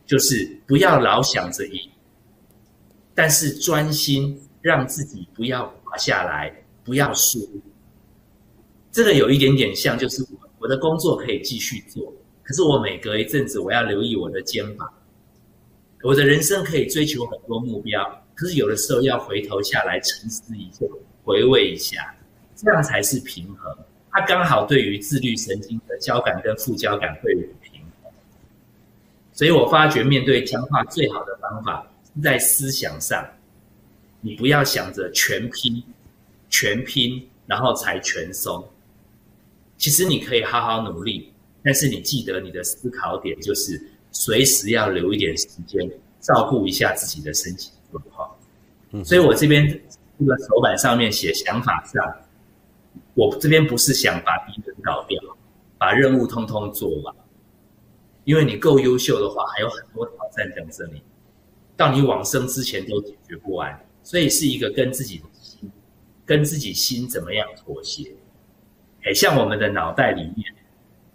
[0.05, 1.89] 就是不要老想着赢，
[3.13, 6.55] 但是专心让自己不要垮下来。
[6.83, 7.47] 不要输，
[8.91, 14.91] 这个有一点点像，就是我我的工作可以继续做，可是我每隔一阵子我要留意我的肩膀。
[16.01, 20.83] 我的人生可以追求很多目标，可是有的时候要回头下来沉思一下，
[21.23, 22.11] 回味一下，
[22.55, 23.71] 这样才是平衡。
[24.11, 28.11] 它刚好对于自律神经的交感跟副交感会有平衡。
[29.31, 33.23] 所以我发觉面对僵化最好的方法是在思想上，
[34.21, 35.83] 你不要想着全拼。
[36.49, 38.67] 全拼，然后才全松。
[39.77, 41.31] 其实你可以好好努力，
[41.63, 47.69] 但是你记得你的思考点就是随时要留一点时间，照顾一下自己的身体。
[49.03, 49.67] 所以我这边
[50.19, 52.03] 这个手板上面写想法上，
[53.13, 55.19] 我这边不是想把敌人搞掉，
[55.77, 57.15] 把任务通通做完。
[58.23, 61.01] 因为你够优秀的话，还有很多挑战等着你，
[61.75, 63.79] 到你往生之前都解决不完。
[64.03, 65.25] 所以是一个跟自己的。
[66.23, 68.09] 跟自己心怎么样妥协？
[69.03, 70.55] 哎，像我们的脑袋里面，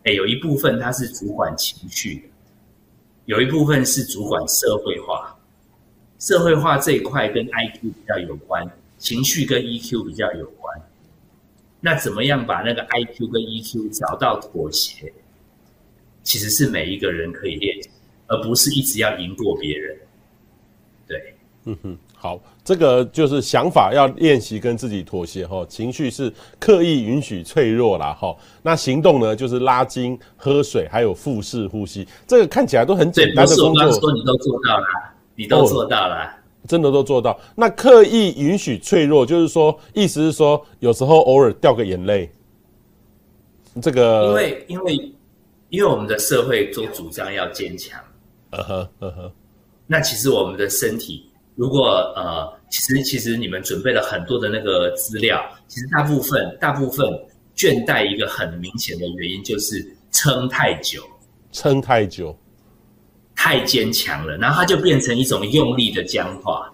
[0.02, 2.28] 哎，有一部分它是主管情绪的，
[3.24, 5.35] 有一部分是主管社会化。
[6.18, 8.66] 社会化这一块跟 IQ 比较有关，
[8.98, 10.80] 情绪跟 EQ 比较有关。
[11.80, 15.12] 那怎么样把那个 IQ 跟 EQ 找到妥协？
[16.22, 17.90] 其实是每一个人可以练习，
[18.26, 19.96] 而不是一直要赢过别人。
[21.06, 21.98] 对，嗯哼。
[22.18, 33.92] 好，这个就是想法要练习跟自己妥协哈，情绪是刻意允许脆弱啦哈，那行动呢就是拉筋、喝水，还有腹式呼吸，这个看起来都很简单的工作。
[34.00, 34.86] 说你都做到了，
[35.36, 37.38] 你都做到了，哦，真的都做到。
[37.54, 42.28] 那刻意允许脆弱，就是说，意思是说，有时候偶尔掉个眼泪，
[43.80, 45.12] 这个因为因为
[45.68, 48.00] 因为我们的社会都主张要坚强，
[48.50, 49.32] 呃呵呃呵，
[49.86, 51.30] 那其实我们的身体。
[51.54, 57.08] 如果呃，其实其实你们准备了很多的那个资料，其实大部分大部分
[57.56, 61.02] 倦怠一个很明显的原因就是撑太久，
[61.52, 62.36] 撑太久，
[63.46, 66.68] 太坚强了，然后它就变成一种用力的僵化。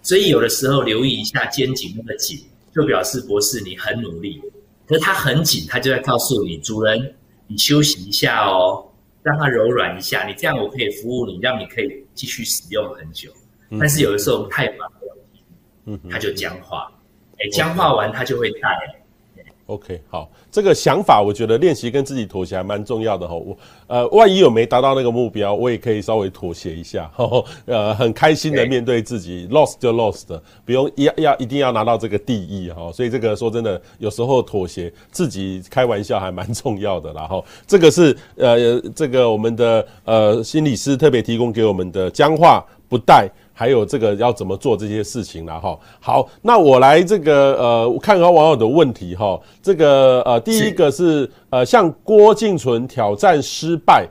[0.00, 2.42] 所以有的时候留意一下肩颈那么紧，
[2.74, 4.40] 就表示博士你很努力，
[4.86, 7.14] 可是它很紧，它就在告诉你主人，
[7.46, 8.82] 你休息一下哦，
[9.22, 13.30] 让它柔软一下，你这样我可以服务你，让你可以继续使用很久。
[13.78, 15.18] 但是有的时候太忙了，
[15.84, 16.90] 嗯，它就僵化，
[17.32, 18.97] 哎、欸，僵化完它就会带。
[19.68, 23.34] OK，好，这个想法我觉得练习跟自己妥协还蛮重要的哈。
[23.34, 23.54] 我
[23.86, 32.90] 呃，万一有没达到那个目标，我也可以稍微妥协一下， 呵呵呃，很开心的面对自己，lost 就 lost，不用要要一定要拿到这个第一哈。
[32.90, 37.12] 所以这个说真的，有时候妥协自己开玩笑还蛮重要的。
[37.12, 43.28] 然后这个是呃，这个我们的呃心理师特别提供给我们的僵化不带。
[43.58, 45.76] 还有这个要怎么做这些事情了哈？
[45.98, 49.36] 好，那我来这个呃，看看网友的问题哈。
[49.60, 54.06] 这个呃，第一个是，是呃，向郭敬存挑战失败。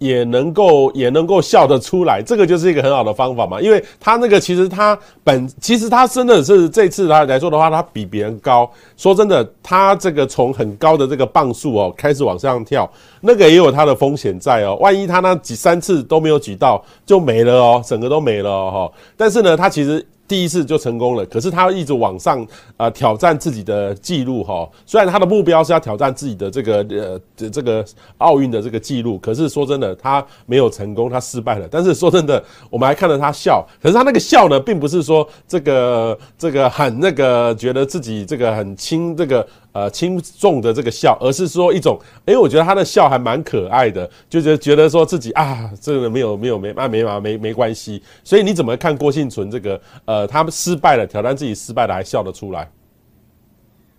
[0.00, 3.60] 也能够也能够笑得出来，这个就是一个很好的方法嘛。
[3.60, 8.68] 因为他那个其实他本其实他真的是这次他来说的话，他比别人高。
[8.96, 14.74] 说真的，他这个从很高的这个磅数哦开始往上跳，那个也有他的风险在哦。
[14.80, 18.90] 万一他那几三次都没有举到，就没了哦，整个都没了哦。
[19.16, 20.04] 但是呢，他其实。
[20.30, 24.68] 第一次就成功了，可是他一直往上啊、挑战自己的记录哈。
[24.86, 27.84] 虽然他的目标是要挑战自己的这个呃这个
[28.18, 31.66] 奥运的这个记录，可是说真的，他没有成功，他失败了。
[31.68, 32.40] 但是说真的，
[32.70, 39.44] 我们还看到他笑，可是他那个笑呢，并不是说这个这个很那个觉得自己这个很轻这个。
[39.72, 48.02] 呃，轻重的这个笑，而是说一种，哎，我觉得他的笑还蛮可爱的，就觉得觉得说自己啊，这个没有没有没啊没嘛没没关系。
[48.24, 49.80] 所以你怎么看郭幸存这个？
[50.06, 52.68] 呃，他们失败了，挑战自己失败了，还笑得出来？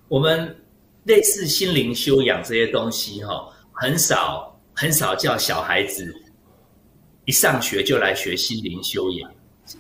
[0.10, 0.54] 我们
[1.06, 6.14] 类似心灵修养这些东西，哈，很少很少叫小孩子
[7.24, 9.32] 一上学就来学心灵修养，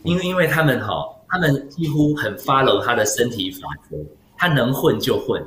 [0.03, 3.97] 因为因为他们哈，他们几乎很 follow 他的身体法则，
[4.37, 5.43] 他能混就混。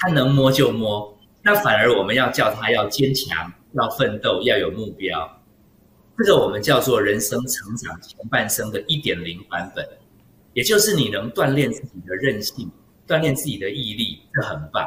[0.00, 5.40] 他能摸就摸，那反而我们要叫他要坚强，要奋斗，要有目标。
[6.16, 9.86] 这个我们叫做人生成长前半生的一点零版本，
[10.54, 12.70] 也就是你能锻炼自己的韧性，
[13.06, 14.86] 锻炼自己的毅力，这很棒。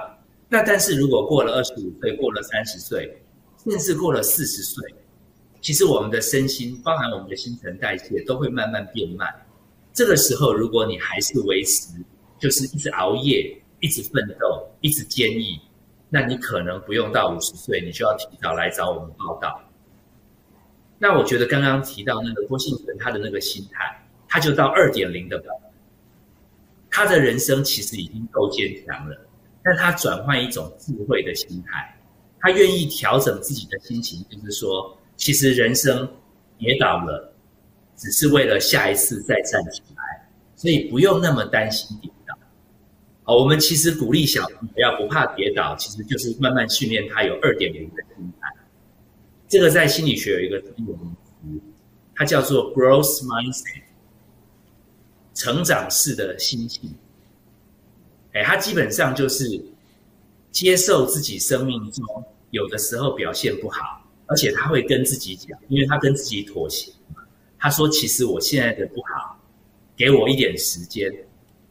[0.49, 3.15] 那但是如果过了二十五岁，过了三十岁，
[3.63, 4.83] 甚至过了四十岁，
[5.61, 9.27] 其实我们的身心，包含我们的新陈代谢，都会慢慢变慢。
[9.93, 11.87] 这个时候，如果你还是维持，
[12.39, 15.59] 就是一直熬夜，一直奋斗，一直坚毅，
[16.09, 19.61] 那你可能不用到五十岁，你就要提早来找我们报到。
[20.97, 25.69] 那我觉得刚刚提到那个郭婞淳他的那个心态，他就到二点零的版本，
[26.89, 29.17] 他的人生其实已经够坚强了，
[29.61, 31.93] 但他转换一种智慧的心态，
[32.39, 36.09] 他愿意调整自己的心情，就是说，其实人生
[36.57, 37.33] 跌倒了，
[37.97, 40.25] 只是为了下一次再站起来，
[40.55, 42.09] 所以不用那么担心跌
[43.23, 48.47] 好，我们其实鼓励小朋友要不怕跌倒，其实就是慢慢训练他有二点零的心态。
[49.47, 51.61] 这个在心理学有一个专有名词，
[52.15, 53.83] 它叫做 growth mindset，
[55.33, 56.93] 成长式的心性。
[58.33, 59.63] 哎，它基本上就是
[60.51, 62.05] 接受自己生命中
[62.49, 66.91] 有的时候表现不好，而且他会跟自己讲，因为他跟自己妥协。
[67.57, 69.39] 他说：“其实我现在的不好，
[69.95, 71.09] 给我一点时间，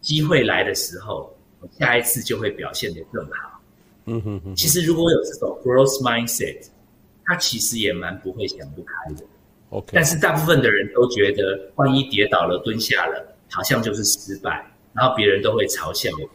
[0.00, 1.31] 机会来的时候，
[1.78, 3.60] 下一次就会表现得更好。”
[4.06, 4.56] 嗯哼哼。
[4.56, 6.68] 其实如果有这种 growth mindset，
[7.24, 9.24] 他其实也蛮不会想不开的。
[9.70, 9.90] OK。
[9.92, 16.28] 但是大部分的人都觉得，万一跌倒了、蹲下了，好像就是失败，然后别人都会嘲笑我。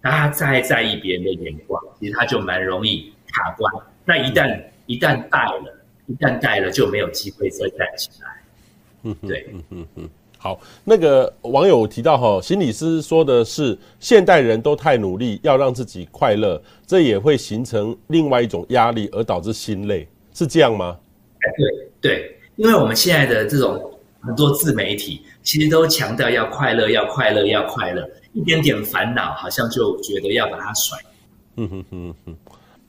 [0.00, 3.72] 那他再在意别人的眼光，其实他就蛮容易卡关。
[4.04, 5.78] 那一旦一旦败了。
[6.08, 8.42] 一旦带了就没有机会再站起来。
[9.04, 10.10] 嗯，对，嗯嗯嗯。
[10.42, 20.98] 好，那个网友提到哈，心理师说的是现代人都太努力，要让自己快乐，这也会形成另外一种压力，而导致心累，是这样吗？
[21.38, 23.80] 哎，对对，因为我们现在的这种
[24.20, 30.98] 很多自媒体，其实都强调要快乐，要快乐，要快乐，一点点烦恼好像就觉得要把它甩。
[31.54, 32.36] 嗯哼哼哼。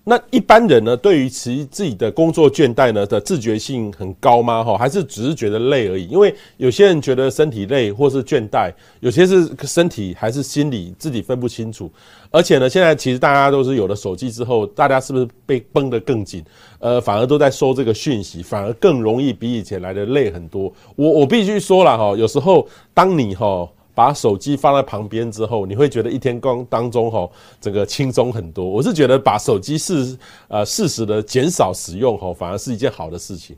[0.06, 4.62] 那一般人呢，对于其自己的工作倦怠呢的自觉性很高吗？
[4.62, 6.06] 哈，还是只是觉得累而已？
[6.08, 11.89] 因为有些人觉得身体累或是倦怠，有些是身体还是心理自己分不清楚。
[12.32, 16.43] 而且呢，现在其实大家都是有了手机之后，大家是不是被绷得更紧？
[16.80, 20.70] 呃，反而都在收这个讯息，反而更容易比以前来的累很多。
[20.97, 23.70] 我我必须说了哈，有时候当你哈。
[23.96, 27.30] 把手机放在旁边之后，你会觉得一天光当中哈，
[27.62, 28.66] 整个轻松很多。
[28.66, 30.18] 我是觉得把手机适
[30.48, 33.56] 呃适时的减少使用哈，反而是一件好的事情。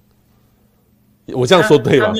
[1.27, 2.13] 我这样说对吗？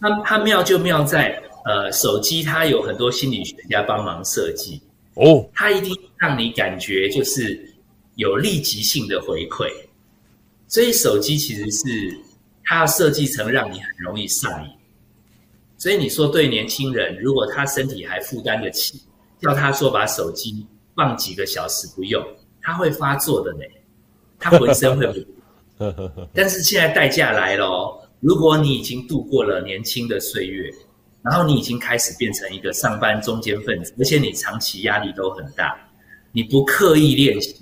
[0.00, 4.80] 它它妙就妙在呃，手机它有很多心理学家帮忙设计
[5.14, 7.74] 哦，它一定让你感觉就是
[8.14, 9.68] 有立即性的回馈，
[10.68, 12.16] 所以手机其实是
[12.64, 14.70] 它要设计成让你很容易上瘾。
[15.78, 19.00] 所以你说对年轻人，如果他身体还负担得起，
[19.40, 20.66] 叫他说把手机
[20.96, 22.20] 放几个小时不用，
[22.60, 23.60] 他会发作的呢，
[24.40, 25.24] 他浑身会不。
[26.34, 30.68] 但是现在代价来了哦，如果你已经度过了年轻的岁月，
[31.22, 35.78] 然后你已经开始变成一个上班中间分子，而且你长期压力都很大，
[36.32, 37.54] 你不刻意练习，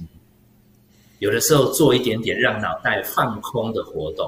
[1.19, 4.27] 有的时候做一点点让脑袋放空的活动，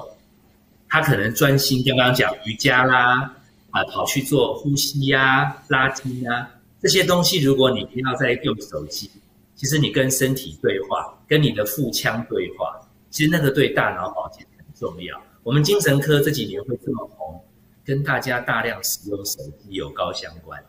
[0.87, 3.35] 他可能专心刚刚讲瑜伽啦。
[3.71, 6.49] 啊，跑去做呼吸呀、啊、拉筋啊，
[6.81, 9.09] 这些东西，如果你不要再用手机，
[9.55, 15.21] 其实你跟身体对话，跟你的腹腔对话，其实那个对大脑保健很重要。
[15.43, 17.41] 我们精神科这几年会这么红，
[17.85, 20.63] 跟大家大量使用手机有高相关。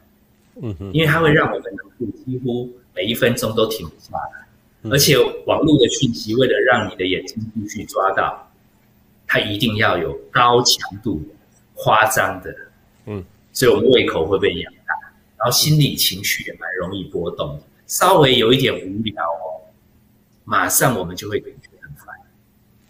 [0.62, 8.50] 嗯哼，因为它会让我们的几乎每一分钟都停不下来，而且网络的讯息为了让你的眼睛继续抓到，
[9.26, 11.22] 它一定要有高强度、
[11.74, 12.54] 夸张的。
[13.52, 14.94] 所以我们胃口会被养大，
[15.36, 19.60] 然后心理情绪也蛮容易波动的，稍微有一点无聊哦，
[20.44, 22.14] 马上我们就会感觉很烦。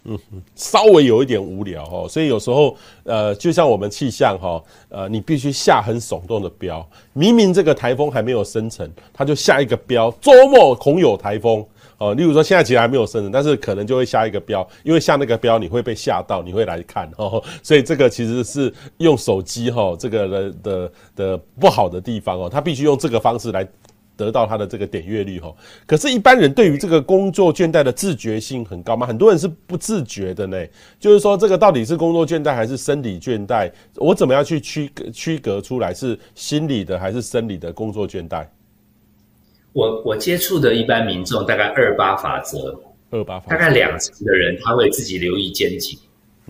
[0.03, 11.65] 嗯哼，稍微有一点无聊哦，所以有时候呃，就像我们气象哈，呃，你必须下很耸动的标，明明这个台风还没有生成，它就下一个标，周末恐有台风。
[12.01, 23.67] 哦，例如说现在其实还没有生成，但是可能就会下一个标，因为下那个标你会被吓到，你会来看哦，所以这个其实是用手机哈这个的的的不好的地方哦，他必须用这个方式来
[24.17, 25.53] 得到他的这个点阅率哈。
[25.85, 29.05] 可是，一般人对于这个工作倦怠的自觉性很高吗？
[29.05, 30.57] 很多人是不自觉的呢。
[30.99, 33.71] 就是说，这个到底是工作倦怠还是生理倦怠？
[33.97, 38.45] 我怎么样去区隔区隔出来是心理的还是生理的工作倦怠？
[39.73, 42.77] 我我接触的一般民众大概二八法则，
[43.09, 45.97] 二八法则，大概两成的人他会自己留意肩颈，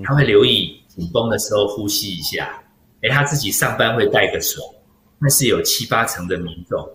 [0.03, 2.61] 他会留意紧绷的时候呼吸一下。
[3.03, 4.61] 哎，他自己上班会带个手，
[5.17, 6.87] 那是有七八成的民众，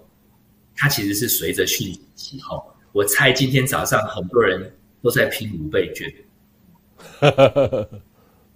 [0.77, 2.61] 他其实是随着讯息起哄。
[2.93, 4.73] 我猜今天早上很多人
[5.03, 6.13] 都在拼五倍券，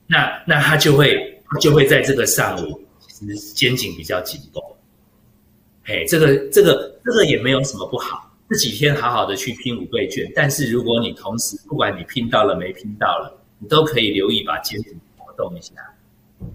[0.06, 4.62] 那那他就会就会在这个上午，其实肩颈比较紧绷。
[5.90, 15.72] 哎，这个这个这个也没有什么不好，这几天好好的去拼五倍券，但是如果你同时不管你拼到了没拼到了，你都可以留意把肩颈活动一下。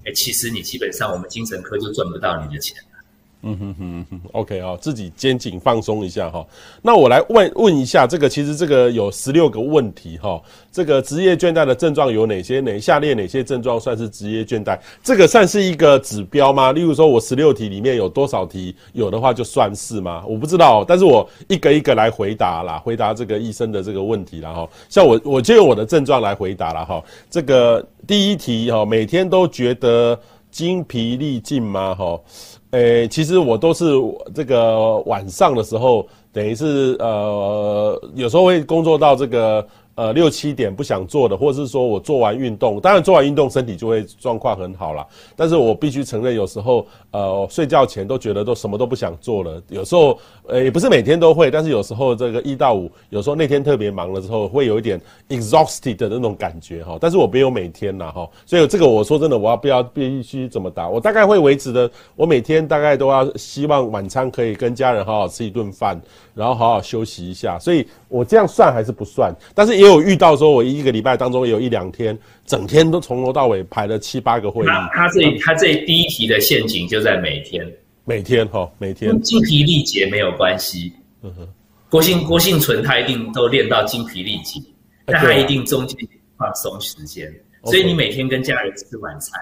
[0.05, 2.77] 哎，其实你基本上我们精神科就赚不到你的钱。
[3.47, 6.43] 嗯哼哼哼，OK 啊，自己肩颈放松一下哈。
[6.81, 10.41] 那我来问问一下，这个其实这个有十六个问题哈。
[10.71, 12.59] 这个职业倦怠的症状有哪些？
[12.59, 14.77] 哪下列哪些症状算是职业倦怠？
[15.03, 16.71] 这个算是一个指标吗？
[16.71, 20.23] 例如说，我十六题里面有多少题有的话就算是吗？
[20.27, 24.67] 我不知道，但是我一个一个来回答啦，回答这个医生的这个问题啦哈。
[24.89, 27.01] 像我我就用我的症状来回答了哈。
[27.29, 30.19] 这个第一题哈，每天都觉得
[30.49, 31.93] 精疲力尽吗？
[31.93, 32.19] 哈。
[32.71, 33.85] 诶、其实我都是
[34.33, 39.65] 这个晚上的时候，等于是呃，有时候会工作到这个。
[39.95, 45.07] 呃，六七点不想做的，或者是说我做完运动，当然做完运动身体就会状况很好啦。
[45.37, 49.61] 但是我必须承认，有时候呃睡觉前都觉得都什么都不想做了。
[49.69, 56.97] 有时候呃也不是每天都会，但是有时候这个一到五，有时候那天特别忙了之后，会有一点 exhausted 的那种感觉哈。
[56.99, 60.89] 但是我没有每天啦哈，所以这个我说真的，我要不要必须怎么打？
[60.89, 65.97] 我大概会维持的，我每天大概都要希望晚餐可以跟家人好好吃一顿饭，
[66.33, 67.57] 然后好好休息一下。
[67.57, 69.33] 所以我这样算还是不算？
[69.53, 74.67] 但是也有遇到说，我一个礼拜当中也有一两天，整天都从头到尾排了七八个会议。
[74.67, 77.69] 他他这他这第一题的陷阱就在每天，
[78.05, 80.93] 每天哈，每天精疲力竭没有关系。
[81.23, 81.47] 嗯哼，
[81.89, 84.61] 郭姓郭姓存他一定都练到精疲力竭，
[85.05, 85.97] 但他一定中间
[86.37, 87.33] 放松时间。
[87.63, 89.41] 所以你每天跟家人吃晚餐，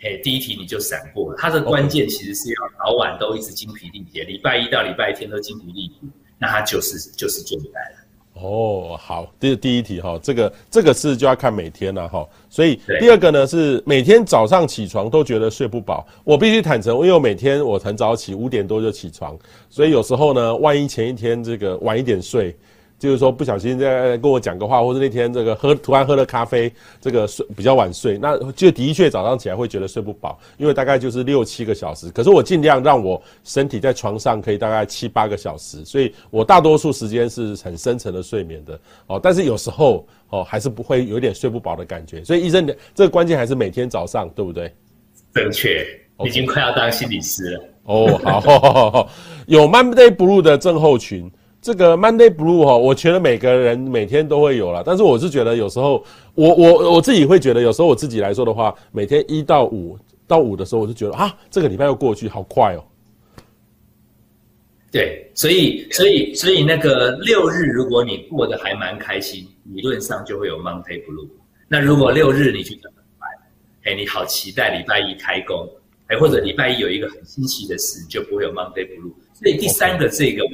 [0.00, 1.38] 嘿，第一题你就闪过了。
[1.38, 8.05] 他的关键其实是要早晚都一直精疲力竭，礼拜一到礼拜天都精疲力竭，那他就是就是倦怠了。
[8.40, 19.36] 哦，好，这是第一题哈，这个这个是就要看每天了哈，所以第二个呢是每天早上起床都觉得睡不饱，我必须坦诚，因为我每天我很早起，五点多就起床，
[19.70, 22.54] 所以有时候呢，万一前一天这个晚一点睡。
[22.98, 32.10] 就是说不小心在跟我讲个话，或者那天这个喝突然喝了咖啡，这个睡比较晚睡，那就的确早上起来会觉得睡不饱，因为大概就是六七个小时。
[32.10, 39.20] 可是我尽量让我身体在床上可以大概七八个小时，所以我大多数时间是很深层的睡眠的哦。
[39.22, 44.74] 但是有时候哦还是不会有点睡不饱的感觉，所以医生这个关键还是每天早上对不对？
[45.34, 45.86] 正确，
[46.24, 47.64] 已经快要当心理师了。
[47.84, 49.08] 哦，好，
[49.46, 51.30] 有 Monday Blue 的症候群。
[51.66, 54.84] 这个 Monday Blue 哈，我觉得每个人每天都会有啦。
[54.86, 56.04] 但是我是觉得有时候
[56.36, 59.98] 我我我自己会觉得，有时候我自己来说的话，每天一到五
[60.28, 62.84] 到五的时候，我就觉得啊，这个礼拜又过去，好快哦。
[64.92, 71.28] 对，所以所以所以那个六日，如果你过得还蛮开心，理论上就会有 Monday Blue。
[71.66, 73.28] 那如果六日你去怎么办？
[73.86, 75.68] 哎，你好期待礼拜一开工，
[76.06, 79.12] 哎，或者礼拜一有一个很新奇的事，你就不会有 Monday Blue。
[79.34, 80.50] 所以第三个这个我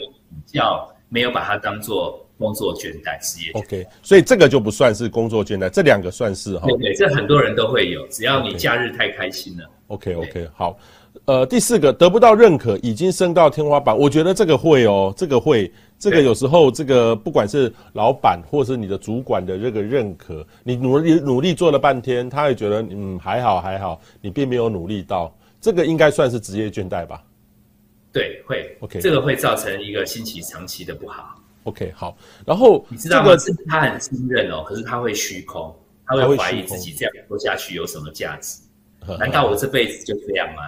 [0.46, 0.88] 比较。
[1.12, 3.52] 没有把它当做工作倦怠职业。
[3.52, 6.66] OK，所以这个就不算是工作倦怠，这两个算是哈。
[6.66, 9.70] 对对，这很多人都会有，只要你假日太开心了。
[9.88, 10.78] OK OK，好，
[11.26, 27.22] 呃，第四个得不到认可，已经升到天花板，我觉得这个会哦，这个会，这个有时候这个不管是老板或是你的主管的这个认可，你努力努力做了半天，他会觉得嗯还好还好，你并没有努力到，这个应该算是职业倦怠吧。
[28.12, 31.34] 对，会，OK，这个会造成一个心情长期的不好。
[31.64, 33.36] OK，好，然后你知道吗？
[33.38, 38.60] 是他很信任哦，可是他会虚空，他会怀疑自己这样做下去有什么价值？
[39.18, 40.62] 难道我这辈子就这样吗？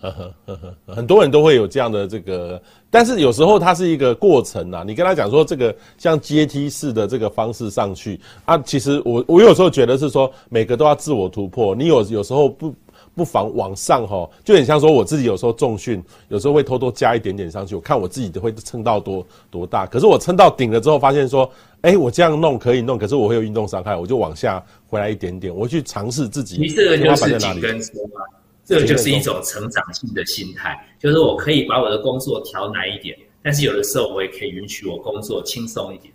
[0.00, 2.60] 呵呵呵呵，很多人都会有这样的这个，
[2.90, 4.82] 但是有时候它是一个过程啊。
[4.84, 11.74] 你跟他讲说这个像阶梯式的这个方式上去啊，其实我我有时候觉得是说每个都要自我突破。
[11.74, 12.74] 你有有时候不。
[13.20, 19.84] 不妨往上哈，就很像说我自己有时候重训，有时候会偷偷加一点点上去，我看我自己都会撑到多多大。
[19.84, 21.52] 可是我撑到顶了之后，发现说，
[21.82, 26.56] 哎，我这样弄可以弄，可是我会有运动伤害，我就往下回来一点点，我去尝试自己。
[26.56, 28.24] 你这个就是紧跟车吗？
[28.64, 36.10] 这个就是一种成长性的心态，就是我可以把我的工作调难一点，但是有的时候我也可以允许我工作轻松一点。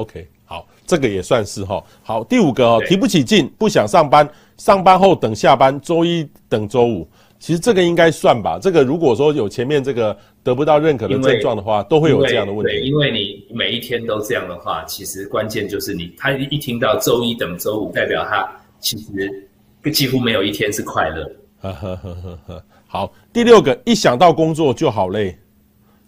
[0.00, 1.82] OK，好，这个也算是哈。
[2.02, 4.28] 好，第五个哦，提不起劲，不想上班。
[4.56, 8.58] 上班后等下班，周一等周五，其实这个应该算吧。
[8.60, 12.72] 这个如果说有前面这个得不到认可的症状的话，都会有这样的问题。
[12.72, 18.46] 对，因为你每一天都这样的话，其实关键就是你他一听到周一等周五，代表他
[18.80, 19.48] 其实
[19.90, 21.30] 几乎没有一天是快乐。
[21.60, 22.64] 呵呵呵呵呵。
[22.86, 25.38] 好，第六个，一想到工作就好累，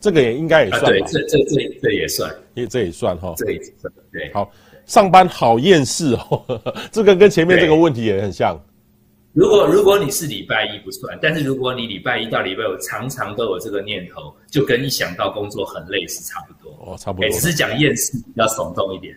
[0.02, 0.88] 这个也应该也算吧？
[0.88, 3.32] 对，这这这这也算，也这也算哈。
[3.38, 3.92] 这也算。
[4.12, 4.30] 对。
[4.34, 4.50] 好，
[4.84, 8.60] 上班好厌世哦， 这个跟前面这个问题也很像。
[9.32, 17.30] 如果如果你是礼拜一不算，但是如果你礼拜一到礼拜五常常都有这个念头，就跟一想到工作很累是差不多哦，差不多。
[17.30, 19.16] 只是讲厌世比较耸动一点。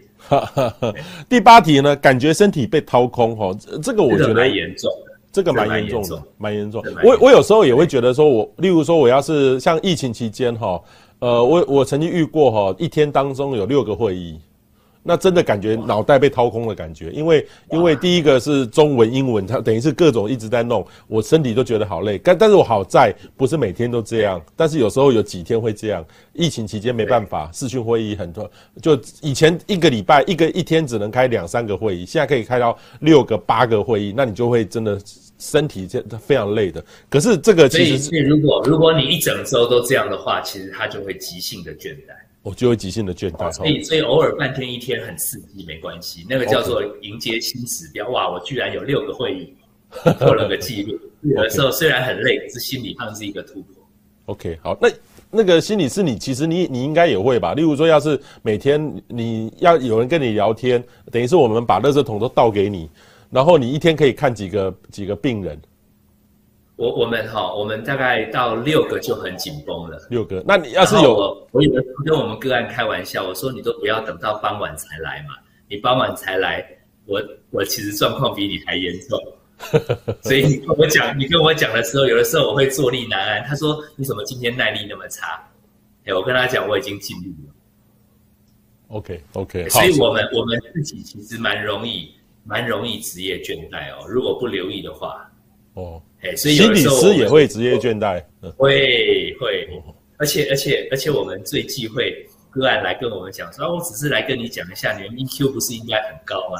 [1.27, 6.81] 第八题呢，感觉身体被掏空哦，这个我觉得蛮严重的，这个蛮严重的，蛮严重。
[7.03, 10.81] 我我有时候也会觉得说我，我例如说我要是像疫情期间哈，
[11.19, 14.39] 呃，我我曾经遇过哈，一天当中有六个会议。
[15.07, 22.17] 那真的感觉脑袋被掏空的感觉，因为因为第一个是中文、英文，它等于是各种一直在弄，我身体都觉得好累。
[22.17, 26.03] 但但是我好在不是每天都这样，但是有时候有几天会这样。
[26.33, 28.49] 疫情期间没办法，视讯会议很多，
[28.81, 34.99] 就以前一个礼拜一个一天只能开两三个会议，现在可以开到六个八个会议，那你就会真的
[35.37, 36.83] 身体这非常累的。
[37.09, 42.15] 可是这个其实所以如果如果你一整周都这样的话，其实它就会急性的倦怠。
[42.41, 48.07] 我就会急性的倦怠，所以所以偶尔半天一天很刺激没关系，那个叫做迎接新指标。
[48.09, 49.51] 哇，我居然有六个会议
[50.19, 50.95] 破了个记录，
[51.35, 53.83] 有的时候虽然很累，可是心理上是一个突破。
[54.27, 54.89] OK，好，那
[55.31, 57.55] 那个心理是你其实你你应该也会吧？
[57.55, 62.87] 例如说，要是每天你要有人跟你聊天，等于是我们把垃圾桶都倒给你，
[63.35, 65.61] 然后你一天可以看几个几个病人。
[66.77, 70.07] 我我们哈，我们大概到六个就很紧绷了。
[70.09, 75.35] 六个，那你要是有，我有的跟我们个案开玩笑，我说你都不要等到傍晚才来嘛，
[75.69, 76.65] 你傍晚才来，
[77.07, 77.21] 我
[77.51, 79.19] 我其实状况比你还严重。
[80.23, 83.43] 所以你跟我讲，你跟我讲的时候，有的时候我会坐立难安。
[83.43, 85.45] 他说你怎么今天耐力那么差？
[86.05, 87.53] 哎，我跟他讲我已经尽力了。
[88.87, 92.13] OK OK，所以我们我们自己其实蛮容易
[92.45, 95.29] 蛮容易职业倦怠哦，如果不留意的话。
[95.73, 96.01] 哦。
[96.37, 98.23] 所以有时候心理师也会职业倦怠，
[98.57, 99.69] 会会，
[100.17, 106.57] 而且而且而且我们最忌讳个案来跟我们讲说，啊，我只是来跟你讲一下，你们 EQ 不是应该很高吗？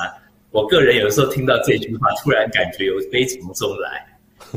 [0.52, 4.06] 我个人有时候听到这句话，突然感觉有悲从中来，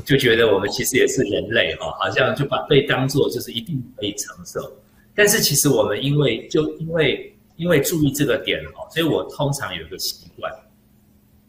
[0.04, 4.60] 就觉得我们其实也是人类哈，好像就把被当作就是一定可以承受，
[5.14, 10.52] 但是其实我们因为就因为因为注意这个点哈，所以我通常有一个习惯，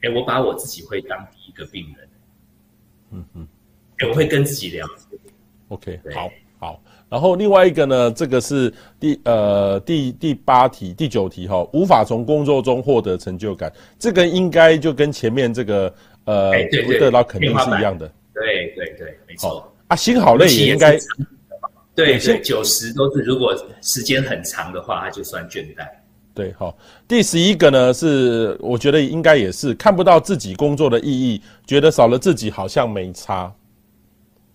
[0.02, 2.10] 哎，我把我自己会当第一个病人。
[3.12, 3.48] 嗯嗯，
[4.08, 4.88] 我会跟自己聊。
[5.70, 6.30] OK，好，
[6.60, 6.82] 好。
[7.10, 15.94] 然后另外一个呢，这个是第呃第第八题、第九题哈、哦，无法从工作中获得成就感，这个应该就跟前面这个
[16.26, 16.52] 呃
[16.86, 18.08] 不得到肯定是一样的。
[18.34, 19.74] 对对对，没错。
[19.88, 20.98] 啊，心好累也应该。
[21.96, 25.86] 对对，九十都是，如果时间很长的话，它就算倦怠。
[26.40, 26.74] 对，好，
[27.06, 33.54] 第十一个呢是，我觉得应该也是看不到自己工作的意义，觉得少了自己好像没差，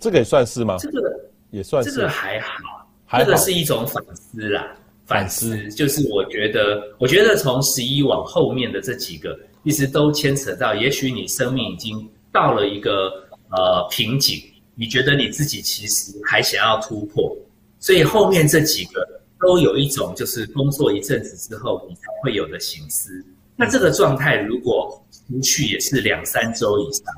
[0.01, 0.79] 这个也算是吗？
[0.79, 1.15] 这个
[1.51, 4.67] 也算是，这个还好，这个是一种反思啦，
[5.05, 13.13] 反思，反思就是我觉得，我觉得从十一往后面的这几个，其实都牵扯到，也许你生命已经到了一个
[13.51, 14.43] 呃瓶颈，
[14.75, 17.37] 你觉得你自己其实还想要突破，
[17.79, 19.07] 所以后面这几个。
[19.45, 23.25] 都有一种，就是工作一阵子之后，你才会有的醒思。
[23.57, 27.15] 那这个状态如果持续也是两三周以上，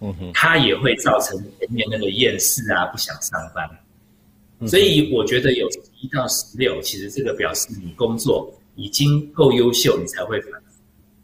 [0.00, 3.68] 嗯哼，它也会造成前面那个厌世啊，不想上班。
[4.68, 10.78] 所以我觉得有十一到十六，其实这个表示你工作已经够优秀，你才会反思。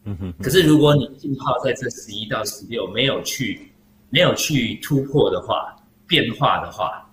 [0.05, 0.35] 嗯哼。
[0.43, 3.71] 可是如果你浸泡在这十一到十六，没有去
[4.11, 5.77] 没有去突破的话，
[6.07, 7.06] 变化的话。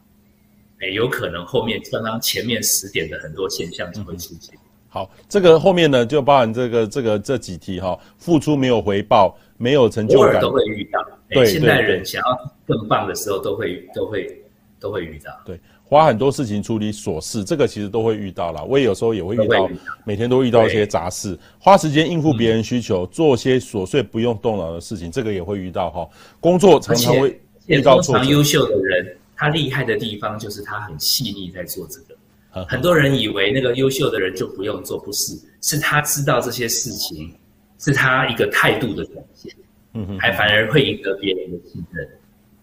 [0.92, 4.54] 有可能后面刚刚前面十点的很多现象就会出现。
[4.90, 11.00] 好，这个后面呢就包含这个这个这几题哈，付出没有回报，没有成就感，偶尔都会遇到。
[11.30, 14.44] 对，现代人想要更棒的时候，都会都会
[14.80, 15.32] 都会遇到。
[15.46, 18.62] 对，花很多事情处理琐事，这个其实都会遇到啦。
[18.62, 19.68] 我也有时候也会遇到，
[20.06, 26.08] 每天都遇到一些杂事，花时间应付别人需求，做些琐碎不用动脑的事情，这个也会遇到哈。
[26.40, 28.00] 工作常常会遇到。
[28.00, 29.18] 非常优秀的人。
[29.36, 37.34] 他厉害的地方就是他很细腻在做这个，很多人以为那个优秀的人就不用做，不是，是他知道这些事情，
[37.80, 39.52] 是他一个态度的展现，
[39.94, 42.10] 嗯哼，还反而会赢得别人的信任，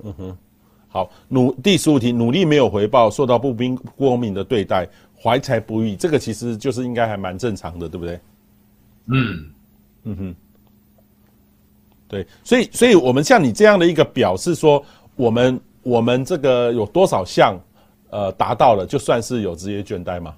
[0.05, 0.39] 嗯哼，
[0.89, 4.89] 好，努第十五题，努力没有回报，受到不公不公平的对待，
[5.21, 8.21] 怀才不遇，这个其实就是应该还蛮正常的，对不对？
[9.07, 9.51] 嗯，
[10.05, 10.35] 嗯哼，
[12.07, 14.85] 对，所以，所以我们像你这样的一个表示说，
[15.17, 15.61] 我们。
[15.83, 17.59] 我们这个有多少项，
[18.11, 20.35] 呃，达到了就算是有职业倦怠吗？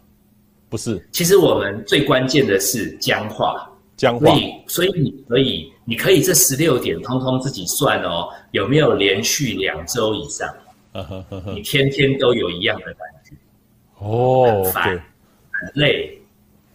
[0.69, 4.27] 不是，其实我们最关键的是僵化，僵化。
[4.27, 10.49] 所以，所以你可以，你可以这十六点通通自己算哦，有没有连续两周以上？
[11.55, 13.35] 你天天都有一样的感觉，
[13.99, 16.19] 哦，很烦，很累，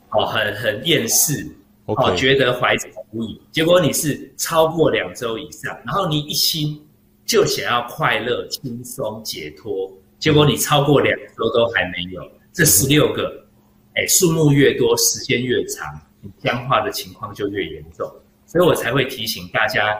[0.09, 1.47] 哦，很很厌世，
[1.85, 3.39] 哦.觉得怀才不遇。
[3.51, 6.79] 结果你是超过两周以上，然后你一心
[7.27, 12.21] 就想要快乐、轻松、解脱，结果你超过两周都还没有。
[12.51, 13.45] 这十六个，
[13.93, 18.09] 哎，数目越多，时间越长，你僵化的情况就越严重。
[18.47, 19.95] 所以我才会提醒大家，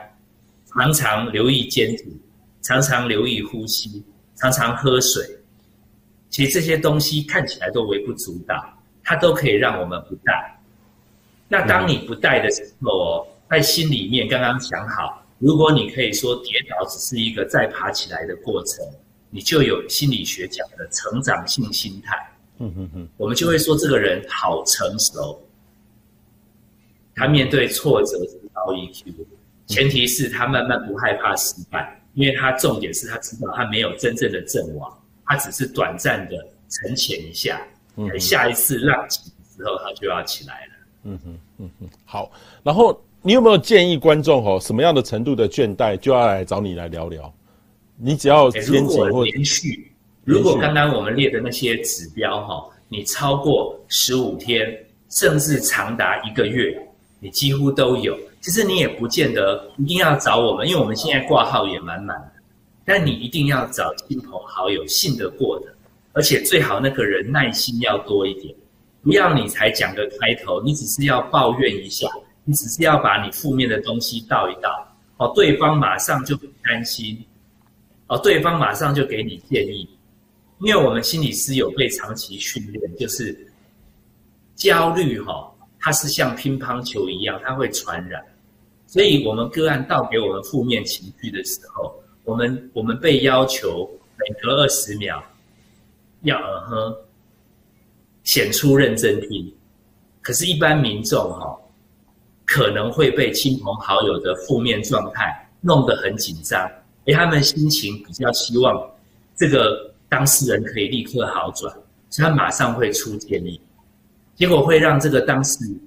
[0.66, 2.20] 常常留意肩颈。
[2.64, 4.04] 常常留意呼吸，
[4.36, 5.24] 常常喝水。
[6.30, 8.62] 其实这些东西看起来都微不足道，
[9.06, 10.60] 它都可以让我们不带。
[11.48, 18.86] 那当你不带的时候哦，在心里面刚刚想好，如果你可以说跌倒只是一个再爬起来的过程，
[19.30, 22.16] 你就有心理学讲的成长性心态。
[22.60, 25.40] 嗯嗯嗯，我们就会说这个人好成熟，
[27.16, 29.14] 他面对挫折是高 EQ，
[29.68, 31.94] 前提是他慢慢不害怕失败。
[32.14, 34.92] 因为他重点是他知道他没有真正的阵亡，
[35.24, 37.62] 他只是短暂的沉潜一下，
[37.96, 40.72] 嗯，下一次浪起的时候他就要起来了。
[41.04, 42.32] 嗯哼，嗯哼，好。
[42.64, 47.34] 然后你有没有建议观众哦，什么样的程度的倦怠就要来找你来聊聊？
[47.98, 49.92] 你只要肩颈或连续，
[50.24, 54.66] 如果刚刚我们列的那些指标哈，你超过十五天，
[55.10, 56.80] 甚至长达一个月，
[57.20, 58.18] 你几乎都有。
[58.40, 62.32] 其实你也不见得一定要找我们，因为我们现在挂号也满满的。
[62.86, 65.66] 但你一定要找亲朋好友信得过的，
[66.14, 68.56] 而且最好那个人耐心要多一点，
[69.02, 72.08] 不要你才讲个开头，你只是要抱怨一下，
[72.50, 74.88] 你只是要把你负面的东西倒一倒，
[75.18, 77.22] 哦，对方马上就很担心，
[78.08, 79.86] 哦，对方马上就给你建议，
[80.62, 83.38] 因为我们心理师有被长期训练，就是
[84.56, 88.24] 焦虑哈，它是像乒乓球一样，它会传染。
[88.88, 91.94] 所以，我们个案倒给我们负面情绪的时候，
[92.24, 93.86] 我们我们被要求
[94.18, 95.22] 每隔二十秒
[96.22, 96.96] 要嗯哼，
[98.24, 99.54] 显出认真听。
[100.22, 101.60] 可是，一般民众哈，
[102.48, 106.68] 可能会被亲朋好友的负面状态弄得很紧张，
[107.06, 108.90] 而他们心情比较希望
[109.36, 111.72] 这个当事人可以立刻好转，
[112.10, 113.62] 所以他马上会出建议，
[114.36, 115.80] 结果会让这个当事人。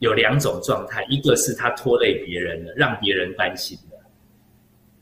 [0.00, 3.96] 有两种状态，一个是他拖累别人了，让别人担心了；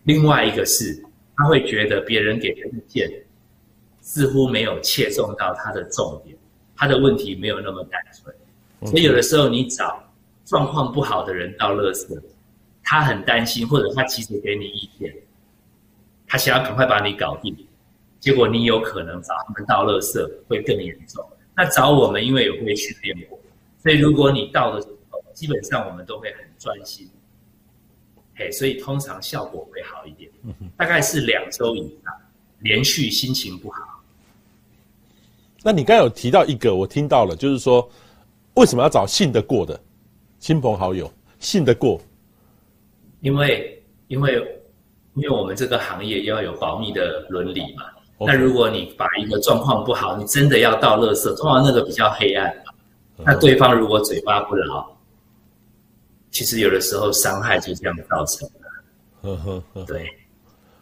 [0.04, 1.02] 另外一个是
[1.34, 3.10] 他会觉得别人给的意见
[4.00, 6.36] 似乎没有切中到他的重点，
[6.76, 8.32] 他的问题没有那么单纯。
[8.88, 10.00] 所以有的时候你找
[10.52, 12.20] 状况不好的人倒垃圾，
[12.84, 15.10] 他很担心，或者他其实给你意见，
[16.26, 17.56] 他想要赶快把你搞定，
[18.20, 21.24] 结果你有可能找他们倒垃圾会更严重。
[21.56, 23.38] 那找我们，因为有被训练过。
[23.82, 27.08] 所以，如果你到的时候，基本上我们都会很专心，
[28.34, 30.30] 嘿，所以通常效果会好一点。
[30.76, 32.12] 大概是两周以上，
[32.58, 34.02] 连续心情不好。
[35.62, 37.90] 那你刚有提到一个，我听到了，就是说，
[38.52, 39.80] 为什么要找信得过的
[40.42, 41.08] 亲朋好友？
[41.38, 42.00] 信得过？
[43.20, 44.34] 因为，因为，
[45.14, 47.84] 因为我们这个行业要有保密的伦理嘛。
[48.18, 52.52] 那如果你把一个状况不好，你真的要倒垃圾，通常那个比较黑暗。
[53.18, 54.84] 那对方如果嘴巴不牢，
[56.32, 58.68] 其实有的时候伤害就这样造成的。
[59.20, 60.04] 呵呵呵，对，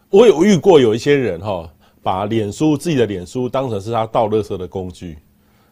[0.09, 1.71] 我有遇过有一些人哈，
[2.03, 5.19] 把脸书自己的脸书当成是他倒垃圾的工具。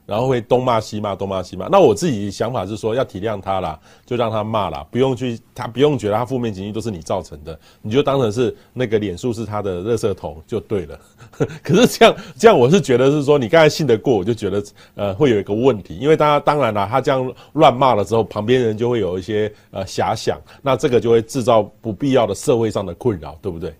[0.08, 1.68] 然后会东骂西骂，东骂西骂。
[1.68, 10.98] 那我自己想法是说，要体谅他啦，就让他骂啦，不用去，他不用觉得他负面情绪都是你造成的，你就当成是那个脸书是他的垃圾桶就对了。
[11.62, 23.74] 可是这样，这样我是觉得是说，你刚才信得过，我就觉得呃会有一个问题，因为他当然啦，他这样乱骂了之后，旁边人就会有一些呃遐想，那这个就会制造不必要的社会上的困扰，对不对？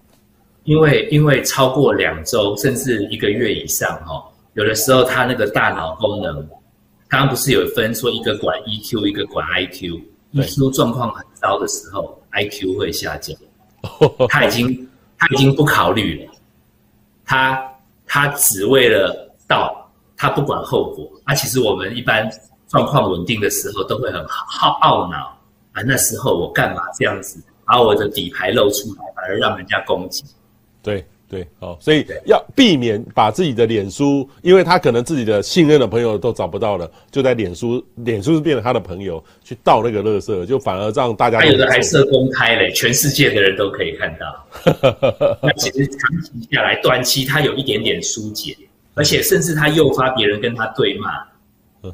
[0.64, 4.22] 因为因为超过两周甚至一个月以上哈。
[4.58, 6.34] 有的时候，他那个大脑功能，
[7.06, 13.36] 刚刚不是有分说一个管 EQ，一个管 IQ，EQ 状况很糟的时候，IQ 会下降。
[14.28, 16.32] 他已经他已经不考虑了，
[17.24, 17.62] 他
[18.04, 21.08] 他只为了到，他不管后果。
[21.22, 22.28] 啊，其实我们一般
[22.66, 25.38] 状况稳定的时候，都会很好懊恼
[25.70, 25.82] 啊。
[25.86, 30.24] 那时候我干嘛这样子，把我的底牌露出来，反而让人家攻击。
[30.82, 31.06] 对。
[31.28, 41.38] 对，哦，所以要避免把自己的脸书，因为他可能自己的信任的朋友都找不到了，就在脸书，脸书是变成他的朋友去倒那个垃圾，就反而让大家。
[41.38, 45.38] 还有的还设公开嘞，全世界的人都可以看到。
[45.42, 48.56] 那其实长期下来，短期他有一点点疏解，
[48.94, 51.10] 而且甚至他诱发别人跟他对骂，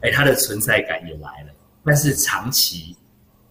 [0.02, 1.52] 哎，他的存在感也来了。
[1.84, 2.94] 但是长期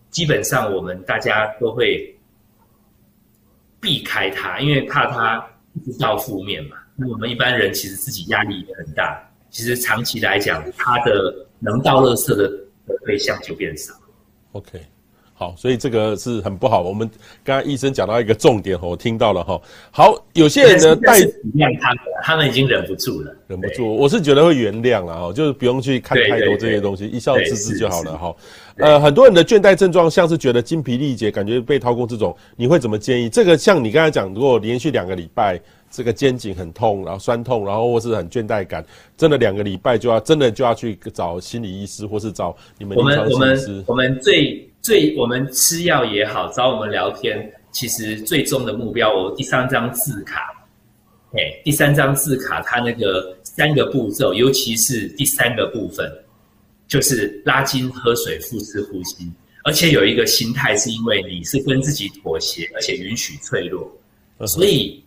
[0.09, 2.15] 基本上我们大家都会
[3.81, 5.53] 避开他，因为怕它一直
[5.99, 6.78] 到负面嘛。
[6.95, 12.51] 那我们一般人其实自己压力也很大，其实长期来讲，他的能倒垃圾的
[13.05, 13.93] 对象就变少。
[14.51, 14.80] OK。
[15.36, 16.81] 好，所以这个是很不好。
[16.81, 17.09] 我们
[17.43, 19.59] 刚刚医生讲到一个重点，我听到了哈。
[19.91, 23.95] 好，有些人呢带体谅他们，他们已经忍不住了，忍不住。
[23.95, 28.36] 我是觉得会原谅了哈，就是不用去看太多这些东西，一笑置之就好了哈。
[28.77, 33.27] 呃，很多人的倦怠症状像是觉得精疲力竭，感觉被掏空这种，你会怎么建议？
[33.27, 35.59] 这个像你刚才讲，如果连续两个礼拜
[35.89, 38.86] 这个肩颈很痛，然后酸痛，然后或是很倦怠感，
[39.17, 43.84] 真的两个礼拜就要真的就要去找心理医师，或是找你们临床心理师。
[43.88, 44.69] 我们我们最。
[44.84, 50.53] 最我们吃药也好，找我们聊天，其实最终的目标，我第三张字卡，
[51.31, 56.11] 哎，第三张字卡，它那个三个步骤，尤其是第三个部分，
[56.86, 59.31] 就是拉筋、喝水、腹式呼吸，
[59.63, 63.89] 而且有一个心态，是因为你是跟自己妥协，而且允许脆弱，
[64.45, 65.01] 所以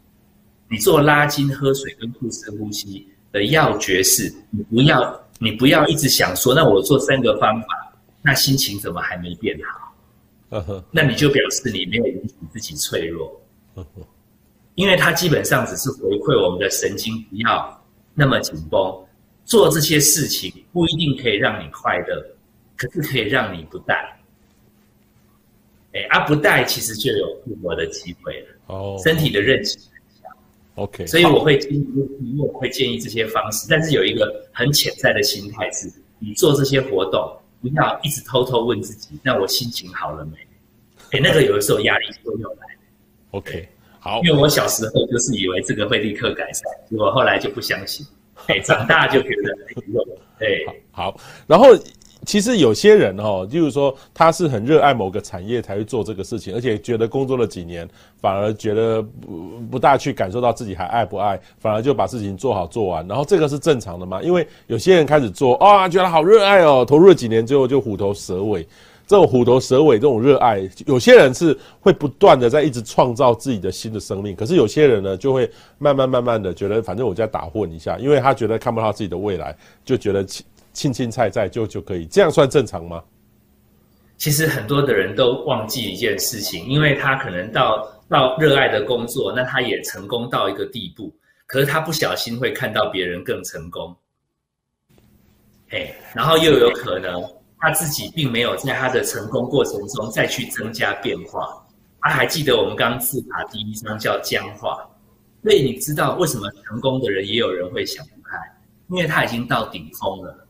[0.70, 7.86] 你做拉筋、喝水跟腹式呼吸的要诀是，你不要，你不要一直想说，那我做三个方法。
[8.26, 9.56] 那心情怎么还没变
[10.50, 10.84] 好？
[10.90, 13.40] 那你就表示你没有允许自己脆弱。
[14.74, 19.02] 因为它基本上只是回馈我们的神经不要那么紧绷。
[19.44, 22.36] 做这些事情不一定可以让你快乐，
[22.76, 24.18] 可是可以让你不带。
[25.92, 28.48] 哎，啊不带其实就有复活的机会了。
[28.66, 30.36] 哦，身体的韧性很强。
[30.74, 31.86] OK，所以我会建议，
[32.20, 37.38] 因为我会建议这些方式，但是有一个很潜在的心态是，你做这些活动。
[37.68, 40.36] 不要一直偷偷问自己，那我心情好了没？
[41.12, 42.66] 哎，那个有的时候压力就又来。
[43.30, 48.06] OK，好，因为我小时候就是以为这个会立刻改善，结果后来就不相信。
[48.46, 50.04] 哎，长大就觉得没用。
[50.38, 51.76] 对，好，然后。
[52.26, 57.88] 其实有些人哦，就是说他是很热爱某个产业才会做这个事情，而且觉得工作了几年，
[58.20, 63.06] 反而觉得不不大去感受到自己还爱不爱，反而就把事情做好做完。
[63.06, 64.20] 然后这个是正常的嘛？
[64.20, 68.66] 因为有些人开始做啊，觉得好热爱哦，投入了几年之后就虎头蛇尾。
[69.06, 75.48] 这种虎头蛇尾这种热爱，有些人是会不断的在一直创造自己的新的生命，可是有些人呢就会
[75.78, 80.26] 慢慢慢慢的觉得，反正我就在打混一下，因为他觉得看不到自己的未来，就觉得。
[80.76, 83.02] 青青菜菜就就可以，这样算正常吗？
[84.18, 91.10] 其实很多的人都忘记一件事情，因为他可能到到热爱的工作，那他也成功到一个地步，
[91.46, 93.96] 可是他不小心会看到别人更成功，
[95.70, 97.22] 嘿，然后又有可能
[97.58, 101.66] 他自己并没有在他的成功过程中再去增加变化。
[102.02, 104.86] 他还记得我们刚刚字卡第一章叫僵化，
[105.42, 108.36] 所以你知道为什么成功的人也有人会想不开，
[108.88, 110.45] 因为他已经到顶峰了。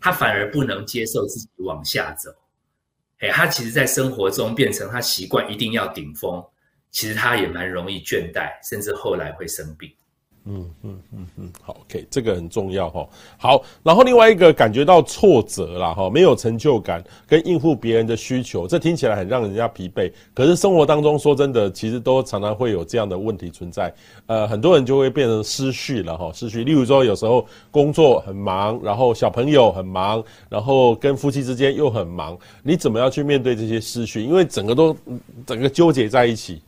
[0.00, 2.30] 他反而不能接受自己往下走，
[3.18, 6.42] 哎，他其实，在生活中变成他习惯一定要顶峰，
[6.90, 9.92] 其实他也蛮容易倦怠，甚至后来会生病。
[10.52, 13.08] 嗯嗯嗯嗯，好，OK，这个很重要哈。
[13.38, 20.12] 好，然后另外一个感觉到挫折啦哈，没有成就感，跟应付别人的需求，这听起来很让人家疲惫。
[20.34, 23.94] 可是生活当中说真的，其实都常常会有这样的问题存在。
[24.26, 26.64] 呃，很多人就会变成失序了哈，失序。
[26.64, 34.20] 例如说，有时候工作很忙，然后小朋友很忙，然后跟夫妻之间又很忙，你怎么样去面对这些失序？
[34.20, 34.96] 因为整个都
[35.46, 36.60] 整个纠结在一起。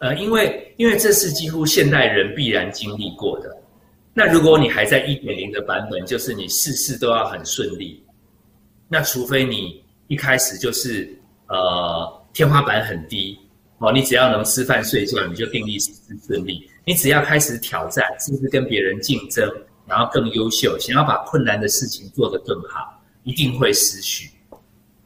[0.00, 3.54] 呃，因为因为这是几乎现代人必然经历过的。
[4.14, 8.02] 那如果你还在一点零的版本，就是你事事都要很顺利。
[8.88, 11.08] 那除非你一开始就是
[11.48, 13.38] 呃天花板很低
[13.78, 16.68] 哦，你只要能吃饭睡觉，你就定力事事顺利。
[16.86, 19.48] 你只要开始挑战，是不是跟别人竞争，
[19.86, 24.30] 然后更优秀，想要把困难的事情做得更好，一定会失序。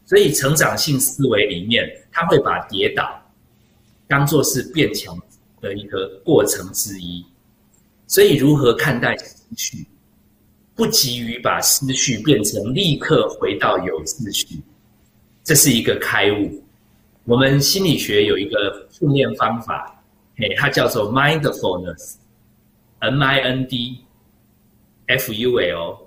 [0.07, 3.21] 所以成长性思维里面，他会把跌倒。
[4.07, 5.19] 当做是变强
[5.61, 7.25] 的一个过程之一，
[8.07, 9.25] 所以如何看待失
[9.57, 9.87] 序，
[10.75, 14.61] 不急于把失序变成立刻回到有秩序，
[15.43, 16.63] 这是一个开悟。
[17.25, 20.05] 我们心理学有一个训练方法，
[20.37, 24.01] 嘿，它叫做 mindfulness，M I N D
[25.07, 26.07] F U L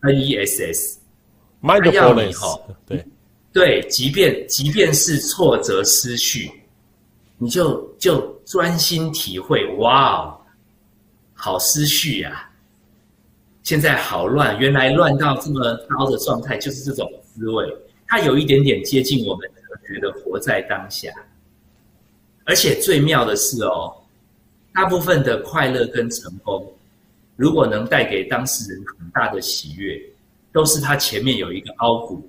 [0.00, 3.04] N E S S，mindfulness，对。
[3.50, 6.48] 对，即便即便是挫折失序。
[7.38, 10.38] 你就就专心体会，哇哦，
[11.34, 12.50] 好思绪啊！
[13.62, 17.64] 现在好乱，原来乱到这么高的状态，就是这种滋味。
[18.06, 19.48] 它有一点点接近我们
[19.86, 21.10] 觉得活在当下。
[22.44, 23.94] 而且最妙的是哦，
[24.72, 26.66] 大部分的快乐跟成功，
[27.36, 30.00] 如果能带给当事人很大的喜悦，
[30.50, 32.26] 都是他前面有一个凹谷，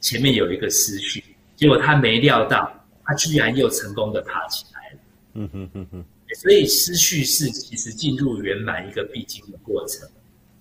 [0.00, 1.22] 前面有一个思绪，
[1.54, 2.68] 结果他没料到，
[3.10, 4.98] 他居然又成功的爬起来了。
[5.34, 6.04] 嗯哼哼哼。
[6.36, 10.08] 所以思绪是其实进入圆满一个必经的过程。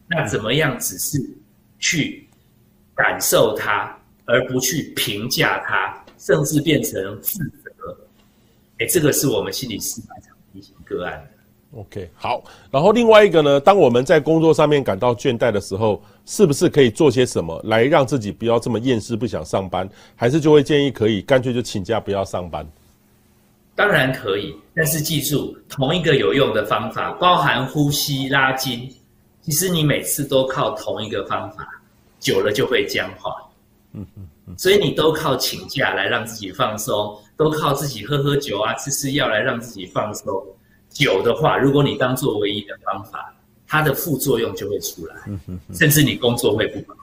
[0.08, 1.24] 那怎么样只是
[1.78, 2.28] 去
[2.96, 3.96] 感受它，
[4.26, 7.96] 而不去评价它，甚至变成自责？
[8.80, 11.39] 哎，这个是我们心理师常提醒个案的。
[11.76, 12.44] OK，好。
[12.72, 19.88] 然后另外一个呢，当我们在工作上面感到倦怠的时候，是不是可以做些什么来让自己不要这么厌世，不想上班？
[20.16, 22.68] 还是就会建议可以干脆就请假不要上班？
[23.76, 28.92] 当然可以，但是记住，同一个有用的方法，包含呼吸、拉筋，
[29.42, 31.66] 其实你每次都靠同一个方法，
[32.20, 33.32] 久了就会僵化。
[33.94, 34.56] 嗯嗯嗯。
[34.58, 40.44] 所以你都靠请假来让自己放松，都靠自己喝喝酒啊、吃吃药来让自己放松。
[40.90, 43.34] 久的话，如果你当做唯一的方法，
[43.68, 45.16] 它的副作用就会出来，
[45.74, 46.98] 甚至你工作会不好。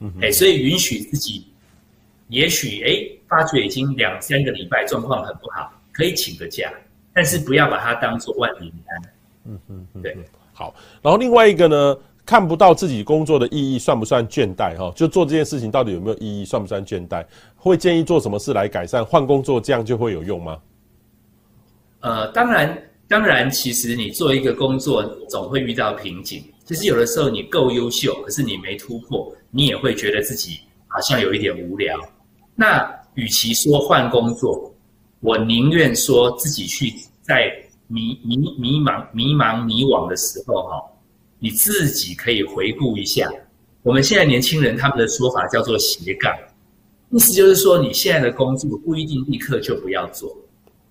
[0.00, 1.46] 嗯，哎，所以允许自己，
[2.28, 6.70] 也许哎，发觉已经两三个礼拜状况很不好，可以请个假，
[7.14, 9.12] 但是不要把它当做万灵丹。
[9.44, 10.14] 嗯嗯，对，
[10.52, 10.74] 好。
[11.00, 14.76] 然后另外一个呢，看不到自己工作的意义，算不算倦怠？
[14.76, 17.24] 哈，就做这件事情到底有没有意义，算不算倦怠？
[17.56, 19.02] 会建议做什么事来改善？
[19.02, 20.58] 换工作这样就会有用吗？
[22.00, 22.76] 呃，当然。
[23.08, 26.42] 当然，其实你做一个工作总会遇到瓶颈。
[26.64, 31.96] 其实有的时候你够优秀，可是你没突破，你也会觉得自己好像有一点无聊。
[32.56, 34.74] 那与其说换工作，
[35.20, 36.92] 我宁愿说自己去
[37.22, 37.52] 在
[37.86, 40.82] 迷迷迷茫迷茫迷惘的时候，哈，
[41.38, 43.30] 你自己可以回顾一下。
[43.84, 46.36] 我们现在年轻人他们的说法叫做斜杠，
[47.10, 50.36] 意思就是说你现在的工作不一定立刻就不要做。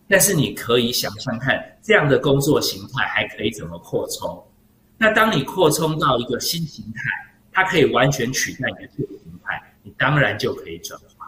[0.08, 4.44] 但是你可以想象看，这样的工作形态还可以怎么扩充？
[4.98, 7.02] 那当你扩充到一个新形态，
[7.52, 11.28] 它可以完全取代你的旧形态，你当然就可以转化，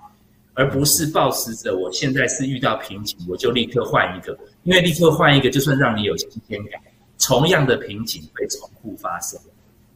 [0.54, 6.82] 而不是抱持着我现在是遇到瓶颈，我就立刻换一个，因为立刻换一个，就算让你有新鲜感，
[7.20, 9.40] 同样的瓶颈会重复发生。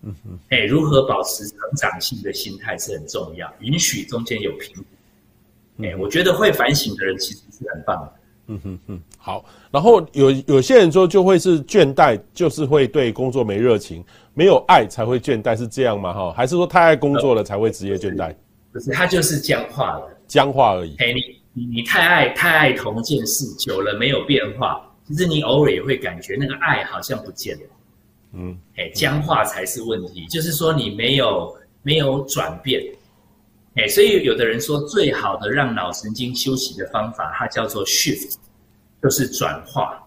[0.04, 5.88] 嗯哼，哎，如何保持成长性的心态是很重要，允许中间有瓶颈。
[5.88, 8.14] 哎，我觉得会反省的人其实是很棒的。
[8.48, 9.46] 嗯哼哼，好。
[9.72, 16.14] 然后有有些人说就会是倦怠，就是会对工作没热情，没有爱才会倦怠，是这样吗？
[16.14, 18.34] 哈，还是说太爱工作了才会职业倦怠？
[18.74, 20.96] 不是，他就是僵化了，僵化而已。
[20.98, 21.22] 嘿，你
[21.54, 27.64] 你你太爱太爱同一件事，久了没有变化，其实你偶尔也会感觉那个爱好像不见了。
[28.34, 32.82] 嗯，哎，僵化才是问题，就是说你没有没有转变。
[33.76, 38.36] 哎，所以有的人说，最好的让脑神经休息的方法，它叫做 shift，
[39.02, 39.98] 就是转化。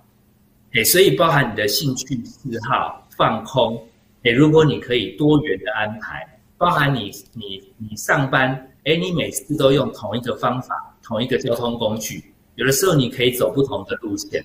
[0.74, 3.82] 哎，所以包含你的兴趣嗜好、放空。
[4.24, 8.50] 哎，如果你可以多元的安排，包含你你你上班，
[8.84, 12.22] 哎，你每次都用同一个方法、同一个交通工具，
[12.56, 14.44] 有的时候你可以走不同的路线，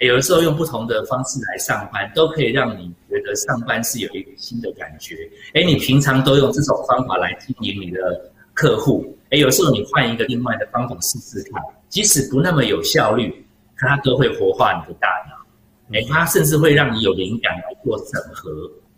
[0.00, 5.16] 有的时候用不同的方式来上班，都可以让你觉得上班是有一个新的感觉。
[5.54, 8.28] 哎，你平常都用这种方法来经营你的。
[8.54, 13.44] 客户，哎，有时候你换一个另外的方法试试看，即使不那么有效率，
[13.76, 18.50] 它都会活化你的大脑，哎，它甚至会让你有灵感来做整合。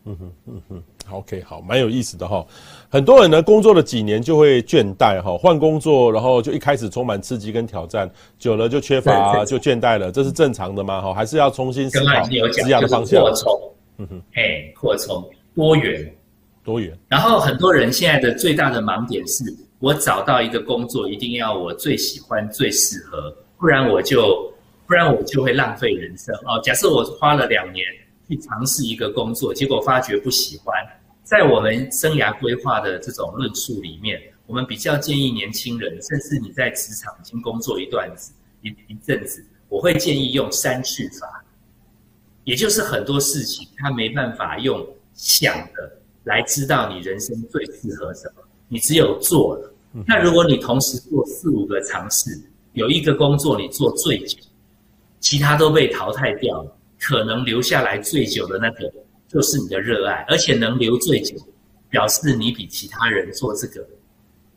[0.06, 2.44] 嗯哼，嗯哼，OK，好，蛮有意思的哈。
[2.90, 11.00] 很多人呢，工作了几年就会倦怠哈，换工作，然后就一开始充满刺激跟挑战，久了就缺乏就倦怠了，这是正常的吗？
[11.00, 12.34] 哈，还是要重新思考职
[12.68, 13.22] 业的方向？
[13.22, 13.60] 扩充，
[13.96, 15.24] 嗯哼，哎，扩充
[15.54, 16.14] 多元。
[16.64, 19.44] 多元，然后很多人现在的最大的盲点是，
[19.78, 24.50] 我找到一个工作一定要我最喜欢、最适合，不然我就
[24.86, 26.58] 不然我就会浪费人生哦。
[26.64, 27.84] 假设我花了两年
[28.26, 30.74] 去尝试一个工作，结果发觉不喜欢，
[31.22, 41.44] 在我们生涯规划的这种论述里面，我们比较建议年轻人，甚至你在职场已经工作一段子一一阵子，我会建议用删去法，
[42.44, 45.98] 也就是很多事情他没办法用想的。
[46.24, 49.70] 来知道你人生最适合什么，你只有做了。
[50.06, 52.30] 那如果你同时做四五个尝试，
[52.72, 54.38] 有一个工作你做最久，
[55.20, 58.92] 其他都被淘汰掉了，可能留下来最久的那个
[59.28, 61.36] 就是你的热爱，而且能留最久，
[61.88, 63.86] 表示你比其他人做这个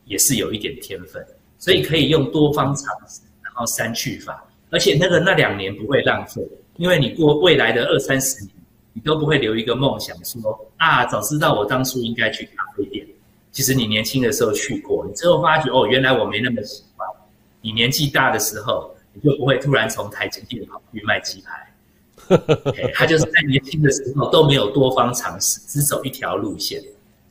[0.06, 1.24] 也是有一点天分。
[1.60, 6.42] 所以可以用多方尝试，然后删去法，而且那个那两年不会浪费，
[6.78, 8.57] 因为你过未来的二三十年。
[8.98, 13.06] 你都不会留一个梦想说啊，早知道我当初应该去咖啡店。
[13.52, 17.08] 其实你年轻的时候去过，你之后发觉哦，原来我没那么喜欢。
[17.62, 21.64] 你年纪大的时候，你就不会突然从台积电跑去卖鸡排。
[22.96, 26.82] 他就是在年轻的时候都没有多方尝试，只走一条路线。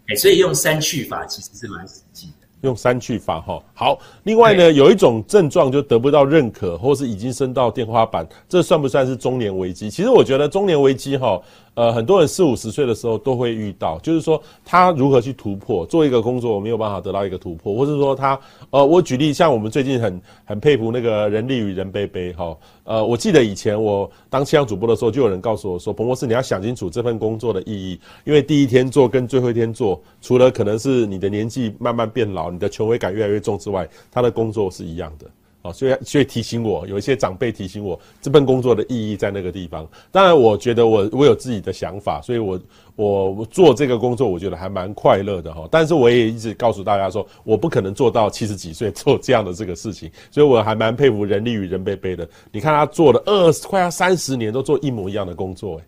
[0.06, 2.45] 哎，所以用三去法其实是蛮实际的。
[2.62, 3.98] 用三去法哈，好。
[4.24, 9.90] 另外呢，有一种症状就得不到认可，或是已经升到天花板，这算不算是中年危机？
[9.90, 11.40] 其实我觉得中年危机哈。
[11.76, 35.26] 呃，很多人四五十岁的时候都会遇到，就是说他如何去突破，做一个工作我没有办法得到一个突破，或是说他，呃，我举例，像我们最近很很佩服那个人力与人杯杯哈，呃，我记得以前我当气象主播的时候，就有人告诉我说，彭博士你要想清楚这份工作的意义，因为第一天做跟最后一天做，除了可能是你的年纪慢慢变老，你的权威感越来越重之外，他的工作是一样的。
[35.72, 39.88] 所以，所以提醒我，有一些长辈提醒我，这份工作的意义在那个地方。
[40.10, 42.60] 当然，我觉得我我有自己的想法，所以我
[42.94, 45.68] 我做这个工作，我觉得还蛮快乐的哈。
[45.70, 50.10] 但是，我也一直告诉大家说，我不可能做到七十几岁 做这样的这个事情。
[50.30, 52.28] 所以，我还蛮佩服人力与人杯杯的。
[52.50, 55.78] 你看他做了二十快要三十年，都做一模一样的工作。
[55.78, 55.84] 哎，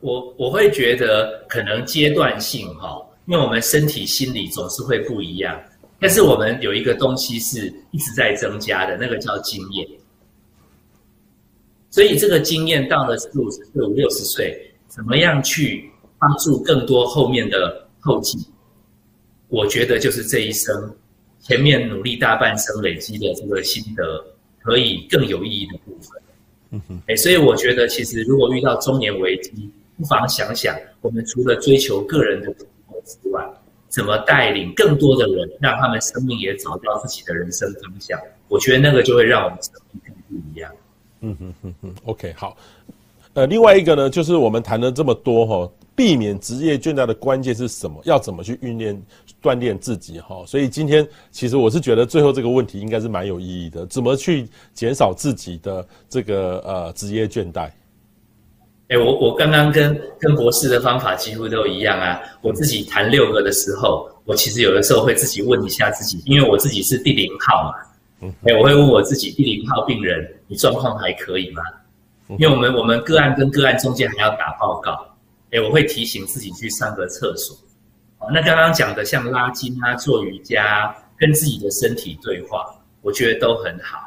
[0.00, 5.58] 我我会觉得可能阶段性哈，因为我们身体心理总是会不一样。
[5.98, 9.88] 但是我们有一个东西是一直在增加的，那个叫经验。
[11.90, 18.38] 所以这个经验到了四五十岁、五六十岁，怎么样去帮助更多后面的后继？
[19.48, 20.94] 我觉得就是这一生
[21.40, 24.22] 前面努力大半生累积的这个心得，
[24.60, 26.22] 可以更有意义的部分。
[26.70, 33.42] 嗯哼，哎，所以我觉得其实如果遇到中年危机，不妨想想，我们除了追求个人的突破之外，
[33.96, 38.20] 怎么带领更多的人，让他们生命也找到自己的人生方向？
[38.46, 40.70] 我觉得那个就会让我们生命更不一样。
[41.22, 42.54] 嗯哼哼哼，OK，好。
[43.32, 47.98] 呃，另外一个呢，就是我们谈了这么多哈，避免职业倦怠的关键是什么？
[48.04, 49.02] 要怎么去训练、
[49.42, 50.44] 锻炼自己哈？
[50.46, 57.70] 所以今天其实我是觉得最后这个问题应该是蛮有意义的，怎么去减少自己的这个呃职业倦怠？
[58.88, 62.20] 哎，我我刚刚跟跟博士的方法几乎都一样啊。
[62.40, 68.30] 我自己谈六个的时候，我其实有的时候会自己问一下自己，因为我自己是第零号嘛。
[68.44, 71.62] 哎，我会问我自己，第零号病人，你状况还可以吗？
[72.38, 75.06] 因为我们我们个案跟个案中间还要打报告。
[75.50, 77.56] 哎，我会提醒自己去上个厕所。
[78.32, 82.64] 那刚刚讲的像拉筋啊、做瑜伽、跟自己的身体对话，
[83.02, 83.98] 我觉得都很好。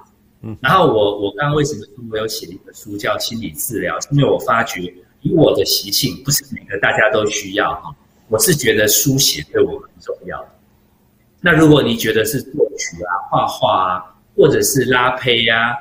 [0.42, 3.98] 嗯，然后我我刚刚为什么说我有写一本书叫心理治疗？
[4.12, 4.82] 因为我发觉
[5.22, 7.94] 以我的习性，不是每个大家都需要哈。
[8.30, 10.48] 我是觉得书写对我很重要。
[11.42, 15.76] 那如果你觉得是作曲啊、画画啊，或者是拉胚啊，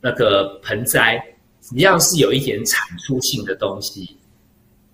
[0.00, 1.22] 那个盆栽，
[1.60, 4.16] 只要是有一点产出性的东西，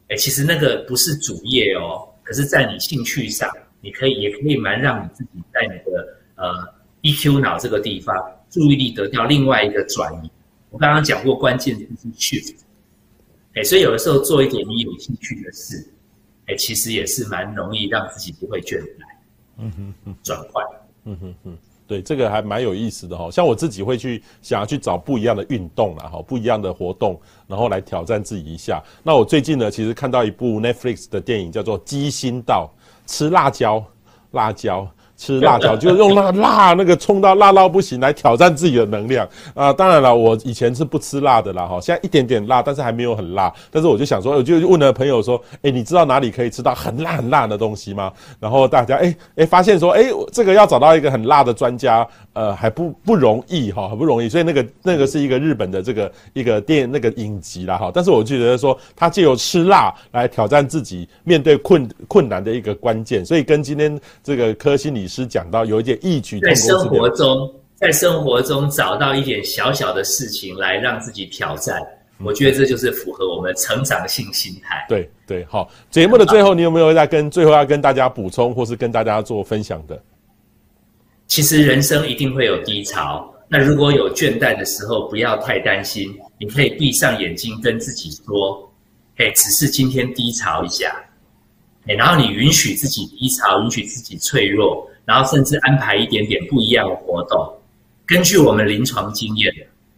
[0.08, 2.08] 哎，其实那个不是主业哦。
[2.22, 3.50] 可是，在你兴趣上，
[3.80, 6.54] 你可以也可以蛮让你自己在你的呃
[7.02, 8.14] EQ 脑这个地方。
[8.54, 10.30] 注意力得到另外一个转移，
[10.70, 12.40] 我刚刚讲过关键就是趣
[13.54, 15.92] 哎，所以有的时候做一点你有兴趣的事，
[16.46, 19.04] 哎，其实也是蛮容易让自己不会倦怠，
[19.58, 20.64] 嗯哼哼，转换，
[21.02, 23.28] 嗯哼哼，对，这个还蛮有意思的哈。
[23.28, 28.80] 像我自己会去想要去找不一样的运动啦，哈，不一样的活动，然后来挑战自己一下。
[29.02, 32.72] 那我最近呢，其实看到一部 Netflix 的电影叫做《鸡心道》，
[33.10, 33.84] 吃辣椒，
[34.30, 34.88] 辣椒。
[35.16, 39.72] 吃辣椒 就是用辣辣那个冲到辣到不行来挑战自己的能量啊！
[39.72, 43.52] 当然了，我以前是不吃辣的啦哈，现在一点点辣，但是还没有很辣。
[43.70, 48.12] 但是我就想说，我就问了朋友说，哎，你知道哪里可以吃到很辣很辣的东西吗？
[48.40, 54.28] 然后大家哎哎发现说，哎，这个要找到一个很辣的专家，呃，还不不容易哈，很不容易。
[54.28, 57.90] 所以那个那个是一个日本的这个一个电那个影集啦哈。
[57.94, 63.24] 但是我就觉得说，他借由吃辣来挑战自己面对困困难的一个关键。
[63.24, 71.82] 所以跟今天这个科心理师讲到有一点异曲同工，在生活中，在生活中找到一点小小的事情来让自己挑战，
[72.18, 74.84] 我觉得这就是符合我们成长性心态。
[74.88, 75.70] 对对，好。
[75.90, 80.00] 节目的最后，你有没有要跟最后要跟大家补充，或是跟大家做分享的？
[81.26, 88.70] 其实人生一定会有低潮，那如果有倦怠的时候，不要太担心，你可以闭上眼睛跟自己说
[89.16, 90.94] ：“嘿，只是今天低潮一下。”
[91.86, 97.56] 然后你允许自己低潮，允许自己脆弱，然后甚至安排一点点不一样的活动。
[98.06, 99.52] 根据我们临床经验，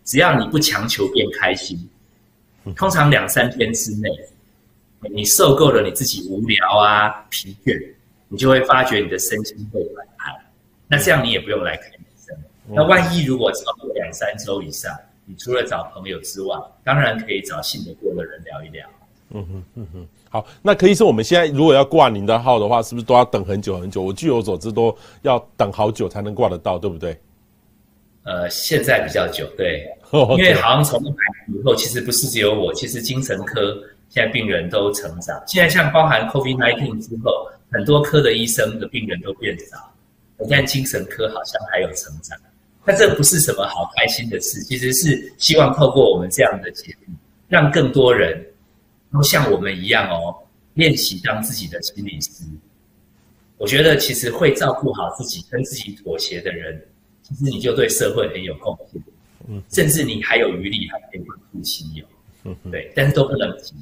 [0.05, 1.77] 只要你不强求变开心，
[2.77, 4.09] 通常两三天之内，
[5.11, 7.93] 你受够了你自己无聊啊、疲倦，
[8.28, 10.35] 你就会发觉你的身心会反弹。
[10.89, 12.37] 那这样你也不用来看医生。
[12.69, 14.93] 那万一如果超过两三周以上，
[15.24, 18.89] 你除了找朋友之外，当然可以找信得过的人聊一聊。
[19.31, 20.09] 嗯哼，嗯哼。
[20.37, 24.03] 好，那可以说我们现在如果要挂您的号的话，是不是都要等很久很久？
[24.03, 27.19] 我据我所知，都要等好久才能挂得到，对不对？
[28.25, 29.89] 呃，现在比较久，对，
[30.37, 31.11] 因为好像从买
[31.49, 33.75] 以后，其实不是只有我，其实精神科
[34.11, 35.43] 现在病人都成长。
[35.47, 39.79] 现在像包含 COVID-19 之后，很多科的医生的病人都变少。
[40.37, 42.37] 我看精神科好像还有成长，
[42.85, 47.15] 那这不是什么好开心的事，其实是希望透过我们这样的节目，
[47.49, 48.45] 让更多人
[49.16, 50.36] 都像我们一样哦，
[50.74, 52.44] 练习当自己的心理师。
[53.56, 56.78] 我觉得其实会照顾好自己、跟自己妥协的人，
[57.22, 59.02] 其实你就对社会很有贡献。
[59.48, 62.05] 嗯，甚至你还有余力，还可以帮助亲友。
[62.44, 63.74] 嗯，对，但是都不能急。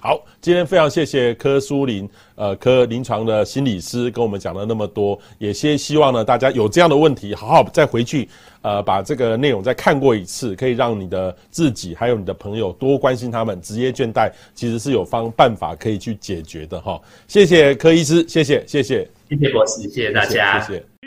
[0.00, 8.28] 好，今天非常谢谢柯苏林，呃，柯临床的心理师跟我们讲了那么多，也先希望呢，大家有这样的问题，好好再回去，
[8.62, 13.60] 呃，把这个内容再看过一次，可以让你的自己还有你的朋友多关心他们。
[13.60, 17.00] 职业倦怠其实是有方办法可以去解决的哈。
[17.26, 20.78] 谢谢柯医师，谢谢，谢谢，谢谢博士，谢谢大家，谢谢。
[20.78, 20.97] 谢谢